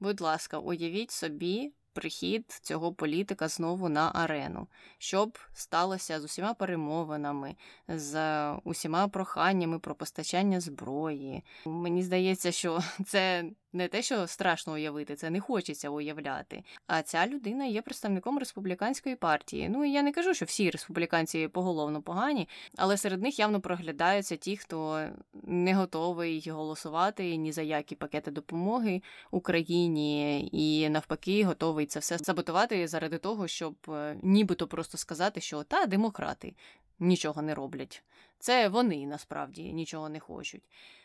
будь 0.00 0.20
ласка, 0.20 0.58
уявіть 0.58 1.10
собі 1.10 1.72
прихід 1.92 2.60
цього 2.62 2.92
політика 2.94 3.48
знову 3.48 3.88
на 3.88 4.10
арену, 4.14 4.68
щоб 4.98 5.38
сталося 5.52 6.20
з 6.20 6.24
усіма 6.24 6.54
перемовинами, 6.54 7.56
з 7.88 8.52
усіма 8.64 9.08
проханнями 9.08 9.78
про 9.78 9.94
постачання 9.94 10.60
зброї. 10.60 11.44
Мені 11.66 12.02
здається, 12.02 12.52
що 12.52 12.80
це 13.06 13.44
не 13.72 13.88
те, 13.88 14.02
що 14.02 14.26
страшно 14.26 14.72
уявити, 14.72 15.14
це 15.14 15.30
не 15.30 15.40
хочеться 15.40 15.90
уявляти. 15.90 16.64
А 16.86 17.02
ця 17.02 17.26
людина 17.26 17.64
є 17.64 17.82
представником 17.82 18.38
республіканської 18.38 19.16
партії. 19.16 19.68
Ну 19.68 19.84
і 19.84 19.92
я 19.92 20.02
не 20.02 20.12
кажу, 20.12 20.34
що 20.34 20.44
всі 20.44 20.70
республіканці 20.70 21.48
поголовно 21.48 22.02
погані, 22.02 22.48
але 22.76 22.96
серед 22.96 23.22
них 23.22 23.38
явно 23.38 23.60
проглядаються 23.60 24.36
ті, 24.36 24.56
хто 24.56 25.06
не 25.42 25.74
готовий 25.74 26.50
голосувати 26.50 27.36
ні 27.36 27.52
за 27.52 27.62
які 27.62 27.94
пакети 27.94 28.30
допомоги 28.30 29.02
Україні, 29.30 30.40
і 30.52 30.88
навпаки, 30.88 31.44
готовий 31.44 31.86
це 31.86 32.00
все 32.00 32.18
саботувати 32.18 32.88
заради 32.88 33.18
того, 33.18 33.48
щоб 33.48 33.74
е, 33.88 34.16
нібито 34.22 34.66
просто 34.66 34.98
сказати, 34.98 35.40
що 35.40 35.62
та 35.62 35.86
демократи 35.86 36.54
нічого 36.98 37.42
не 37.42 37.54
роблять. 37.54 38.02
Це 38.38 38.68
вони 38.68 39.06
насправді 39.06 39.72
нічого 39.72 40.08
не 40.08 40.20
хочуть. 40.20 40.62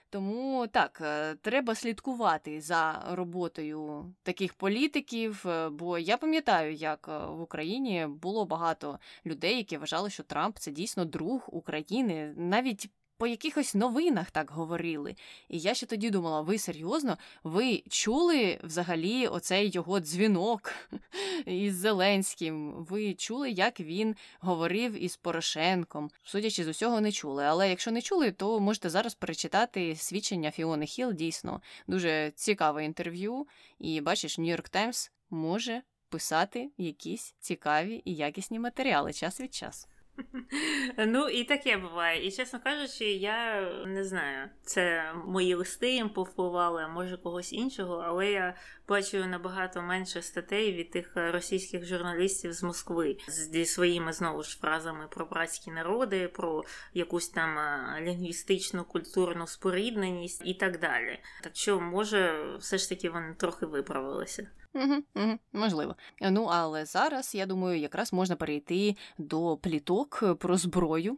Тому 0.10 0.67
так, 0.67 1.02
е, 1.02 1.36
треба 1.36 1.76
слідкувати 1.76 2.62
за 2.62 3.06
роботою 3.12 4.13
таких 4.24 4.54
політиків. 4.54 5.48
Е, 5.48 5.70
бо 5.70 5.98
я 5.98 6.17
пам'ятаю, 6.17 6.74
як 6.74 7.08
е, 7.10 7.17
в 7.26 7.41
Україні 7.41 8.08
було 8.08 8.46
багато 8.46 9.00
людей, 9.26 9.58
які 9.58 9.78
вважали, 9.78 10.10
що 10.10 10.24
Трамп 10.24 10.58
це 10.60 10.72
дійсно 10.72 11.06
друг 11.06 11.43
України, 11.48 12.34
навіть 12.38 12.89
по 13.17 13.27
якихось 13.27 13.75
новинах 13.75 14.32
так 14.32 14.51
говорили. 14.51 15.15
І 15.49 15.60
я 15.60 15.73
ще 15.73 15.86
тоді 15.86 16.10
думала: 16.10 16.41
ви 16.41 16.58
серйозно? 16.58 17.17
Ви 17.43 17.84
чули 17.89 18.60
взагалі 18.63 19.27
оцей 19.27 19.71
його 19.73 19.99
дзвінок 19.99 20.73
із 21.45 21.75
Зеленським? 21.75 22.71
Ви 22.89 23.13
чули, 23.13 23.51
як 23.51 23.80
він 23.80 24.15
говорив 24.39 25.03
із 25.03 25.17
Порошенком? 25.17 26.12
Судячи 26.23 26.63
з 26.63 26.67
усього, 26.67 27.01
не 27.01 27.12
чули. 27.12 27.43
Але 27.43 27.69
якщо 27.69 27.91
не 27.91 28.01
чули, 28.01 28.32
то 28.32 28.60
можете 28.60 28.89
зараз 28.89 29.15
перечитати 29.15 29.95
свідчення 29.95 30.51
Фіони 30.51 30.86
Хіл. 30.86 31.13
Дійсно 31.13 31.62
дуже 31.88 32.32
цікаве 32.36 32.86
інтерв'ю. 32.86 33.47
І 33.80 34.01
бачиш, 34.01 34.39
Нью-Йорк 34.39 34.69
Таймс 34.69 35.12
може 35.30 35.82
писати 36.10 36.71
якісь 36.77 37.36
цікаві 37.39 38.01
і 38.06 38.15
якісні 38.15 38.60
матеріали 38.60 39.13
час 39.13 39.41
від 39.41 39.53
часу. 39.53 39.88
Ну, 40.97 41.30
і 41.30 41.43
таке 41.43 41.77
буває. 41.77 42.27
І, 42.27 42.32
чесно 42.32 42.60
кажучи, 42.60 43.06
я 43.06 43.69
не 43.86 44.03
знаю, 44.03 44.49
це 44.62 45.13
мої 45.25 45.56
листи 45.56 45.91
їм 45.91 46.10
повпливали, 46.10 46.84
а 46.84 46.88
може 46.88 47.17
когось 47.17 47.53
іншого, 47.53 48.03
але 48.08 48.32
я 48.32 48.56
бачу 48.88 49.25
набагато 49.25 49.82
менше 49.82 50.21
статей 50.21 50.73
від 50.73 50.91
тих 50.91 51.12
російських 51.15 51.86
журналістів 51.86 52.53
з 52.53 52.63
Москви 52.63 53.17
зі 53.27 53.65
своїми 53.65 54.13
знову 54.13 54.43
ж 54.43 54.60
фразами 54.60 55.07
про 55.11 55.26
братські 55.26 55.72
народи, 55.72 56.28
про 56.28 56.63
якусь 56.93 57.30
там 57.30 57.57
лінгвістичну 58.01 58.84
культурну 58.84 59.47
спорідненість 59.47 60.41
і 60.45 60.53
так 60.53 60.80
далі. 60.80 61.20
Так 61.43 61.55
що, 61.55 61.80
може, 61.80 62.53
все 62.59 62.78
ж 62.78 62.89
таки 62.89 63.09
вони 63.09 63.34
трохи 63.34 63.65
виправилися. 63.65 64.49
Угу, 64.78 65.03
угу, 65.15 65.38
Можливо. 65.53 65.95
Ну, 66.21 66.43
але 66.43 66.86
зараз, 66.86 67.36
я 67.36 67.45
думаю, 67.45 67.80
якраз 67.80 68.13
можна 68.13 68.36
перейти 68.36 68.95
до 69.17 69.57
пліток 69.57 70.23
про 70.39 70.57
зброю. 70.57 71.17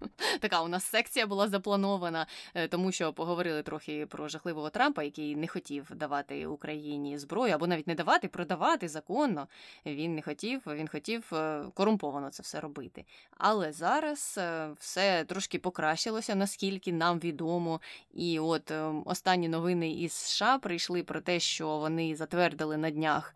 Така 0.40 0.62
у 0.62 0.68
нас 0.68 0.84
секція 0.84 1.26
була 1.26 1.48
запланована, 1.48 2.26
е, 2.54 2.68
тому 2.68 2.92
що 2.92 3.12
поговорили 3.12 3.62
трохи 3.62 4.06
про 4.06 4.28
жахливого 4.28 4.70
Трампа, 4.70 5.02
який 5.02 5.36
не 5.36 5.46
хотів 5.46 5.90
давати 5.94 6.46
Україні 6.46 7.18
зброю, 7.18 7.54
або 7.54 7.66
навіть 7.66 7.86
не 7.86 7.94
давати, 7.94 8.28
продавати 8.28 8.88
законно. 8.88 9.48
Він 9.86 10.14
не 10.14 10.22
хотів, 10.22 10.62
він 10.66 10.88
хотів 10.88 11.24
е, 11.32 11.64
корумповано 11.74 12.30
це 12.30 12.42
все 12.42 12.60
робити. 12.60 13.04
Але 13.30 13.72
зараз 13.72 14.34
е, 14.38 14.68
все 14.78 15.24
трошки 15.24 15.58
покращилося, 15.58 16.34
наскільки 16.34 16.92
нам 16.92 17.18
відомо. 17.18 17.80
І 18.14 18.38
от 18.38 18.72
останні 19.04 19.48
новини 19.48 19.92
із 19.92 20.12
США 20.12 20.58
прийшли 20.58 21.02
про 21.02 21.20
те, 21.20 21.40
що 21.40 21.68
вони 21.78 22.16
затвердили 22.16 22.76
на 22.76 22.90
днях 22.94 23.34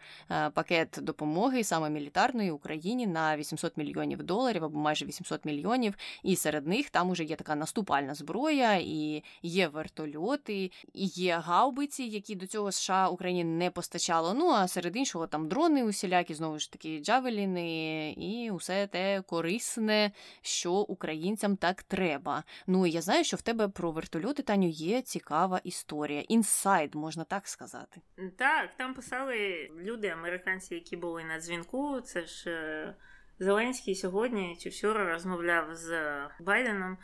пакет 0.54 0.98
допомоги 1.02 1.64
саме 1.64 1.90
мілітарної 1.90 2.50
Україні 2.50 3.06
на 3.06 3.36
800 3.36 3.76
мільйонів 3.76 4.22
доларів 4.22 4.64
або 4.64 4.78
майже 4.78 5.04
800 5.06 5.44
мільйонів. 5.44 5.94
І 6.22 6.36
серед 6.36 6.66
них 6.66 6.90
там 6.90 7.10
уже 7.10 7.24
є 7.24 7.36
така 7.36 7.54
наступальна 7.54 8.14
зброя, 8.14 8.74
і 8.74 9.22
є 9.42 9.68
вертольоти, 9.68 10.70
і 10.92 11.06
є 11.06 11.36
гаубиці, 11.36 12.04
які 12.04 12.34
до 12.34 12.46
цього 12.46 12.72
США 12.72 13.08
Україні 13.08 13.44
не 13.44 13.70
постачало. 13.70 14.34
Ну 14.34 14.50
а 14.50 14.68
серед 14.68 14.96
іншого 14.96 15.26
там 15.26 15.48
дрони 15.48 15.84
усілякі, 15.84 16.34
знову 16.34 16.58
ж 16.58 16.72
таки, 16.72 17.00
джавеліни, 17.00 18.10
і 18.12 18.50
усе 18.50 18.86
те 18.86 19.22
корисне, 19.26 20.12
що 20.42 20.72
українцям 20.72 21.56
так 21.56 21.82
треба. 21.82 22.44
Ну 22.66 22.86
і 22.86 22.90
я 22.90 23.00
знаю, 23.00 23.24
що 23.24 23.36
в 23.36 23.42
тебе 23.42 23.68
про 23.68 23.90
вертольоти 23.90 24.42
Таню 24.42 24.68
є 24.68 25.02
цікава 25.02 25.60
історія. 25.64 26.20
Інсайд, 26.28 26.94
можна 26.94 27.24
так 27.24 27.48
сказати. 27.48 28.00
Так, 28.36 28.70
там 28.76 28.94
писали 28.94 29.47
люди, 29.76 30.08
американці, 30.08 30.74
які 30.74 30.96
були 30.96 31.24
на 31.24 31.40
дзвінку. 31.40 32.00
Це 32.00 32.26
ж. 32.26 32.50
Е, 32.50 32.94
Зеленський 33.40 33.94
сьогодні 33.94 34.56
чи 34.60 34.68
вчора 34.68 35.12
розмовляв 35.12 35.76
з 35.76 35.92
Байденом, 36.40 36.98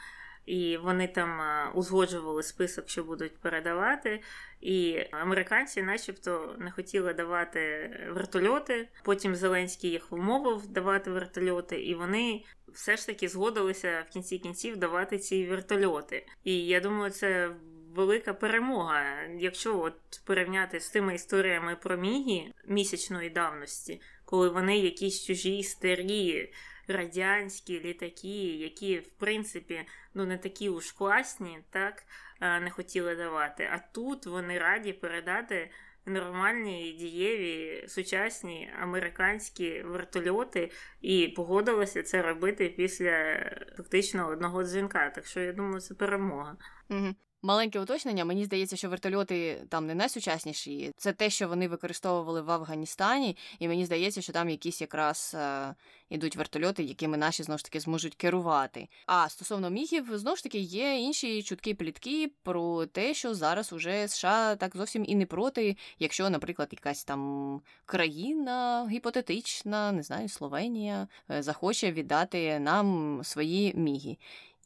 і 0.47 0.77
вони 0.77 1.09
там 1.09 1.41
е, 1.41 1.71
узгоджували 1.75 2.43
список, 2.43 2.89
що 2.89 3.05
будуть 3.05 3.37
передавати. 3.37 4.21
І 4.61 5.05
американці, 5.11 5.83
начебто, 5.83 6.57
не 6.59 6.71
хотіли 6.71 7.15
давати 7.15 7.91
вертольоти. 8.11 8.89
Потім 9.05 9.35
Зеленський 9.35 9.91
їх 9.91 10.11
вмовив 10.11 10.67
давати 10.67 11.11
вертольоти, 11.11 11.83
і 11.83 11.95
вони 11.95 12.45
все 12.69 12.97
ж 12.97 13.07
таки 13.07 13.29
згодилися 13.29 14.05
в 14.09 14.13
кінці 14.13 14.39
кінців 14.39 14.77
давати 14.77 15.19
ці 15.19 15.47
вертольоти. 15.47 16.27
І 16.45 16.67
я 16.67 16.81
думаю, 16.81 17.11
це. 17.11 17.51
Велика 17.95 18.35
перемога, 18.35 19.23
якщо 19.39 19.81
от 19.81 19.95
порівняти 20.25 20.81
з 20.81 20.91
тими 20.91 21.15
історіями 21.15 21.77
про 21.77 21.97
мігі 21.97 22.53
місячної 22.67 23.31
давності, 23.31 24.01
коли 24.25 24.49
вони 24.49 24.79
якісь 24.79 25.25
чужі 25.25 25.63
старі 25.63 26.53
радянські 26.89 27.81
літаки, 27.81 28.57
які, 28.57 28.99
в 28.99 29.09
принципі, 29.09 29.87
ну 30.15 30.25
не 30.25 30.39
такі 30.39 30.69
уж 30.69 30.93
класні, 30.93 31.59
так 31.71 32.03
не 32.41 32.71
хотіли 32.71 33.17
давати. 33.17 33.69
А 33.73 33.79
тут 33.79 34.27
вони 34.27 34.59
раді 34.59 34.93
передати. 34.93 35.71
Нормальні 36.07 36.93
дієві 36.93 37.85
сучасні 37.89 38.71
американські 38.83 39.83
вертольоти 39.83 40.71
і 41.01 41.29
погодилися 41.29 42.03
це 42.03 42.23
робити 42.23 42.69
після 42.69 43.37
фактично 43.77 44.29
одного 44.29 44.65
дзвінка. 44.65 45.11
Так 45.11 45.27
що 45.27 45.41
я 45.41 45.53
думаю, 45.53 45.81
це 45.81 45.95
перемога. 45.95 46.57
Угу. 46.91 47.15
Маленьке 47.45 47.81
уточнення, 47.81 48.25
мені 48.25 48.45
здається, 48.45 48.77
що 48.77 48.89
вертольоти 48.89 49.67
там 49.69 49.87
не 49.87 49.95
найсучасніші. 49.95 50.93
Це 50.97 51.13
те, 51.13 51.31
що 51.31 51.49
вони 51.49 51.69
використовували 51.69 52.43
в 52.43 52.51
Афганістані, 52.51 53.37
і 53.59 53.69
мені 53.69 53.87
здається, 53.87 54.23
що 54.23 54.33
там 54.33 54.49
якісь 54.49 54.81
якраз 54.81 55.33
е, 55.35 55.75
ідуть 56.09 56.37
вертольоти, 56.37 56.83
якими 56.83 57.17
наші 57.17 57.43
знову 57.43 57.59
ж 57.59 57.65
таки 57.65 57.81
зможуть 57.81 58.15
керувати. 58.15 58.89
А 59.07 59.29
стосовно 59.29 59.71
мігів, 59.71 60.19
знову 60.19 60.37
ж 60.37 60.43
таки, 60.43 60.59
є 60.59 60.99
інші 60.99 61.43
чуткі 61.43 61.75
плітки 61.75 62.31
про 62.43 62.87
те, 62.87 63.15
що 63.15 63.35
зараз 63.35 63.73
уже 63.73 64.09
США 64.09 64.57
так 64.57 64.77
зовсім 64.77 65.05
і 65.09 65.15
не 65.15 65.27
проти, 65.27 65.77
якщо, 65.99 66.31
наприклад, 66.31 66.69
якась 66.73 67.05
там 67.05 67.61
країна 67.87 68.89
гіпотетична, 68.91 69.93
не 69.93 70.03
знаю, 70.03 70.29
Словенія, 70.29 71.09
е, 71.31 71.43
захоче 71.43 71.93
віддати 71.93 72.59
нам 72.59 73.21
свої 73.25 73.75
міги. 73.75 74.17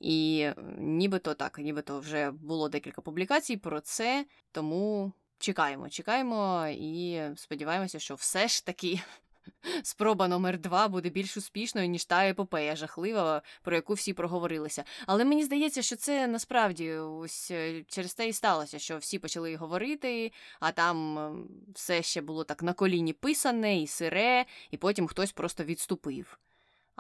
І 0.01 0.49
нібито 0.79 1.35
так, 1.35 1.59
нібито 1.59 1.99
вже 1.99 2.31
було 2.31 2.69
декілька 2.69 3.03
публікацій 3.03 3.57
про 3.57 3.81
це, 3.81 4.27
тому 4.53 5.13
чекаємо, 5.39 5.89
чекаємо 5.89 6.69
і 6.69 7.21
сподіваємося, 7.37 7.99
що 7.99 8.15
все 8.15 8.49
ж 8.49 8.67
таки. 8.67 9.01
Спроба 9.83 10.29
номер 10.29 10.59
два 10.59 10.89
буде 10.89 11.09
більш 11.09 11.37
успішною, 11.37 11.89
ніж 11.89 12.05
та 12.05 12.29
епопея 12.29 12.77
жахлива, 12.77 13.43
про 13.63 13.77
яку 13.77 13.95
всі 13.95 14.13
проговорилися. 14.13 14.85
Але 15.07 15.25
мені 15.25 15.45
здається, 15.45 15.83
що 15.83 15.97
це 15.97 16.27
насправді 16.27 16.93
ось 16.93 17.51
е, 17.51 17.85
через 17.89 18.15
те 18.15 18.29
і 18.29 18.33
сталося, 18.33 18.79
що 18.79 18.99
всі 18.99 19.19
почали 19.19 19.57
говорити, 19.57 20.33
а 20.61 20.73
там 20.73 21.49
все 21.75 22.03
ще 22.03 22.21
було 22.21 22.45
так 22.45 22.63
на 22.63 22.73
коліні 22.73 23.13
писане 23.13 23.83
і 23.83 23.87
сире, 23.87 24.45
і 24.71 24.77
потім 24.77 25.07
хтось 25.07 25.33
просто 25.33 25.65
відступив. 25.65 26.39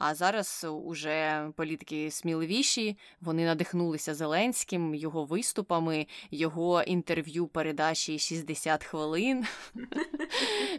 А 0.01 0.14
зараз 0.14 0.66
уже 0.84 1.49
політики 1.57 2.11
сміливіші, 2.11 2.96
вони 3.20 3.44
надихнулися 3.44 4.14
Зеленським, 4.14 4.94
його 4.94 5.24
виступами, 5.24 6.07
його 6.30 6.82
інтерв'ю 6.82 7.46
передачі 7.46 8.18
60 8.18 8.84
хвилин. 8.84 9.46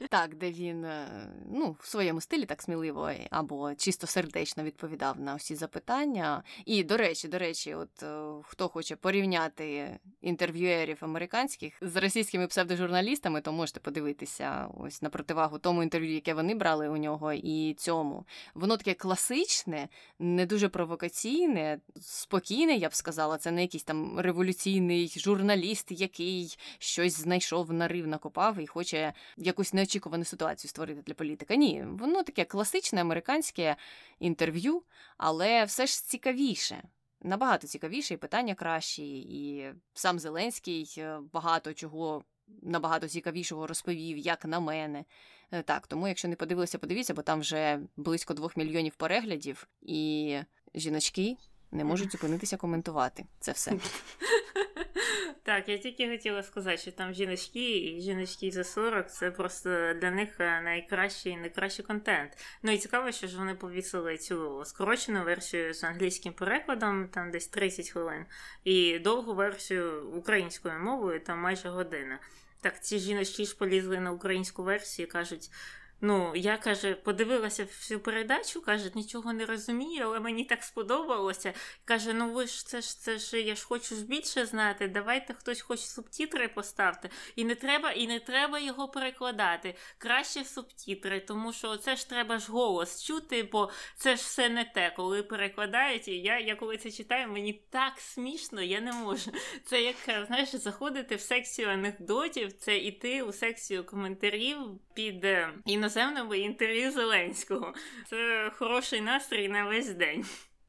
Так, 0.09 0.35
де 0.35 0.51
він 0.51 0.85
е, 0.85 1.07
ну, 1.51 1.75
в 1.79 1.87
своєму 1.87 2.21
стилі 2.21 2.45
так 2.45 2.61
сміливо 2.61 3.11
або 3.29 3.75
чисто 3.75 4.07
сердечно 4.07 4.63
відповідав 4.63 5.19
на 5.19 5.35
усі 5.35 5.55
запитання. 5.55 6.43
І, 6.65 6.83
до 6.83 6.97
речі, 6.97 7.27
до 7.27 7.37
речі, 7.37 7.73
от 7.73 8.03
е, 8.03 8.23
хто 8.43 8.67
хоче 8.67 8.95
порівняти 8.95 9.99
інтерв'юерів 10.21 10.97
американських 11.01 11.73
з 11.81 11.95
російськими 11.95 12.47
псевдожурналістами, 12.47 13.41
то 13.41 13.51
можете 13.51 13.79
подивитися 13.79 14.67
ось 14.77 15.01
на 15.01 15.09
противагу 15.09 15.59
тому 15.59 15.83
інтерв'ю, 15.83 16.13
яке 16.13 16.33
вони 16.33 16.55
брали 16.55 16.89
у 16.89 16.97
нього, 16.97 17.33
і 17.33 17.73
цьому. 17.73 18.25
Воно 18.53 18.77
таке 18.77 18.93
класичне, 19.09 19.89
не 20.19 20.45
дуже 20.45 20.69
провокаційне, 20.69 21.79
спокійне, 22.01 22.75
я 22.75 22.89
б 22.89 22.93
сказала. 22.93 23.37
Це 23.37 23.51
не 23.51 23.61
якийсь 23.61 23.83
там 23.83 24.19
революційний 24.19 25.13
журналіст, 25.17 25.91
який 25.91 26.57
щось 26.79 27.13
знайшов, 27.13 27.73
нарив, 27.73 28.07
накопав 28.07 28.59
і 28.59 28.67
хоче 28.67 29.13
якусь 29.37 29.73
неочікувану 29.73 30.25
ситуацію 30.25 30.69
створити 30.69 31.01
для 31.01 31.13
політика. 31.13 31.55
Ні, 31.55 31.85
воно 31.99 32.23
таке 32.23 32.45
класичне 32.45 33.01
американське 33.01 33.75
інтерв'ю, 34.19 34.83
але 35.17 35.63
все 35.63 35.85
ж 35.85 36.05
цікавіше. 36.05 36.83
Набагато 37.21 37.67
цікавіше 37.67 38.13
і 38.13 38.17
питання 38.17 38.55
кращі, 38.55 39.19
і 39.19 39.73
сам 39.93 40.19
Зеленський 40.19 40.93
е, 40.97 41.19
багато 41.33 41.73
чого 41.73 42.23
набагато 42.61 43.07
цікавішого 43.07 43.67
розповів, 43.67 44.17
як 44.17 44.45
на 44.45 44.59
мене. 44.59 45.05
Е, 45.51 45.61
так, 45.63 45.87
тому, 45.87 46.07
якщо 46.07 46.27
не 46.27 46.35
подивилися, 46.35 46.77
подивіться, 46.77 47.13
бо 47.13 47.21
там 47.21 47.39
вже 47.39 47.79
близько 47.97 48.33
двох 48.33 48.57
мільйонів 48.57 48.95
переглядів, 48.95 49.67
і 49.81 50.37
жіночки 50.75 51.37
не 51.71 51.83
можуть 51.83 52.11
зупинитися 52.11 52.57
коментувати 52.57 53.25
це 53.39 53.51
все. 53.51 53.73
Так, 55.43 55.69
я 55.69 55.77
тільки 55.77 56.09
хотіла 56.09 56.43
сказати, 56.43 56.77
що 56.77 56.91
там 56.91 57.13
жіночки 57.13 57.77
і 57.77 58.01
жіночки 58.01 58.51
за 58.51 58.63
40 58.63 59.11
це 59.11 59.31
просто 59.31 59.69
для 59.69 60.11
них 60.11 60.39
е, 60.39 60.61
найкращий 60.61 61.37
найкращий 61.37 61.85
контент. 61.85 62.37
Ну 62.63 62.71
і 62.71 62.77
цікаво, 62.77 63.11
що 63.11 63.27
ж 63.27 63.37
вони 63.37 63.55
повісили 63.55 64.17
цю 64.17 64.65
скорочену 64.65 65.23
версію 65.23 65.73
з 65.73 65.83
англійським 65.83 66.33
перекладом, 66.33 67.07
там 67.07 67.31
десь 67.31 67.47
30 67.47 67.89
хвилин, 67.89 68.25
і 68.63 68.99
довгу 68.99 69.33
версію 69.33 70.09
українською 70.09 70.79
мовою, 70.79 71.19
там 71.19 71.39
майже 71.39 71.69
година. 71.69 72.19
Так, 72.61 72.83
ці 72.83 72.99
жіночки 72.99 73.45
ж 73.45 73.57
полізли 73.57 73.99
на 73.99 74.11
українську 74.11 74.63
версію 74.63 75.07
і 75.07 75.11
кажуть. 75.11 75.51
Ну, 76.01 76.31
я 76.35 76.57
каже, 76.57 76.95
подивилася 76.95 77.63
всю 77.63 77.99
передачу, 77.99 78.61
каже, 78.61 78.91
нічого 78.95 79.33
не 79.33 79.45
розумію, 79.45 80.03
але 80.05 80.19
мені 80.19 80.45
так 80.45 80.63
сподобалося. 80.63 81.53
Каже: 81.85 82.13
ну 82.13 82.33
ви 82.33 82.47
ж 82.47 82.67
це 82.67 82.81
ж 82.81 82.99
це 82.99 83.17
ж 83.17 83.41
я 83.41 83.55
ж 83.55 83.65
хочу 83.65 83.95
ж 83.95 84.05
більше 84.05 84.45
знати. 84.45 84.87
Давайте 84.87 85.33
хтось 85.33 85.61
хоч 85.61 85.79
субтітри 85.79 86.47
поставте. 86.47 87.09
І 87.35 87.45
не 87.45 87.55
треба, 87.55 87.91
і 87.91 88.07
не 88.07 88.19
треба 88.19 88.59
його 88.59 88.87
перекладати. 88.87 89.75
Краще 89.97 90.45
субтітри, 90.45 91.19
тому 91.19 91.53
що 91.53 91.77
це 91.77 91.95
ж 91.95 92.09
треба 92.09 92.39
ж 92.39 92.51
голос 92.51 93.03
чути, 93.03 93.43
бо 93.43 93.69
це 93.95 94.09
ж 94.09 94.15
все 94.15 94.49
не 94.49 94.65
те, 94.65 94.93
коли 94.95 95.23
перекладають. 95.23 96.07
І 96.07 96.17
я, 96.17 96.39
я 96.39 96.55
коли 96.55 96.77
це 96.77 96.91
читаю, 96.91 97.27
мені 97.27 97.63
так 97.69 97.93
смішно, 97.97 98.61
я 98.61 98.81
не 98.81 98.91
можу. 98.93 99.31
Це 99.65 99.81
як 99.81 100.25
знаєш, 100.27 100.55
заходити 100.55 101.15
в 101.15 101.21
секцію 101.21 101.69
анекдотів, 101.69 102.53
це 102.53 102.77
іти 102.77 103.21
у 103.21 103.33
секцію 103.33 103.83
коментарів 103.83 104.57
під 104.93 105.25
е, 105.25 105.53
іноземними 105.89 106.39
інтерв'ю 106.39 106.91
Зеленського. 106.91 107.73
Це 108.09 108.51
хороший 108.55 109.01
настрій 109.01 109.49
на 109.49 109.65
весь 109.65 109.89
день. 109.89 110.25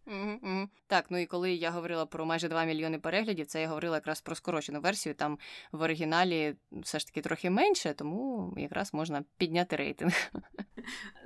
Угу. 0.07 0.69
Так, 0.87 1.07
ну 1.11 1.19
і 1.19 1.27
коли 1.27 1.53
я 1.53 1.71
говорила 1.71 2.07
про 2.07 2.27
майже 2.27 2.49
2 2.49 2.65
мільйони 2.65 2.99
переглядів, 2.99 3.47
це 3.47 3.61
я 3.61 3.69
говорила 3.69 3.97
якраз 3.97 4.21
про 4.21 4.35
скорочену 4.35 4.81
версію. 4.81 5.15
Там 5.15 5.39
в 5.73 5.83
оригіналі 5.83 6.55
все 6.73 6.99
ж 6.99 7.07
таки 7.07 7.21
трохи 7.21 7.51
менше, 7.51 7.95
тому 7.95 8.55
якраз 8.57 8.95
можна 8.95 9.25
підняти 9.37 9.77
рейтинг. 9.77 10.13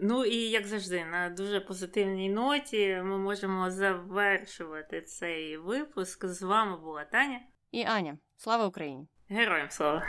Ну 0.00 0.24
і 0.24 0.36
як 0.36 0.66
завжди, 0.66 1.04
на 1.04 1.30
дуже 1.30 1.60
позитивній 1.60 2.28
ноті 2.30 3.00
ми 3.04 3.18
можемо 3.18 3.70
завершувати 3.70 5.02
цей 5.02 5.56
випуск. 5.56 6.26
З 6.26 6.42
вами 6.42 6.76
була 6.76 7.04
Таня 7.04 7.40
І 7.70 7.82
Аня, 7.84 8.18
слава 8.36 8.66
Україні! 8.66 9.06
Героям 9.28 9.70
слава! 9.70 10.02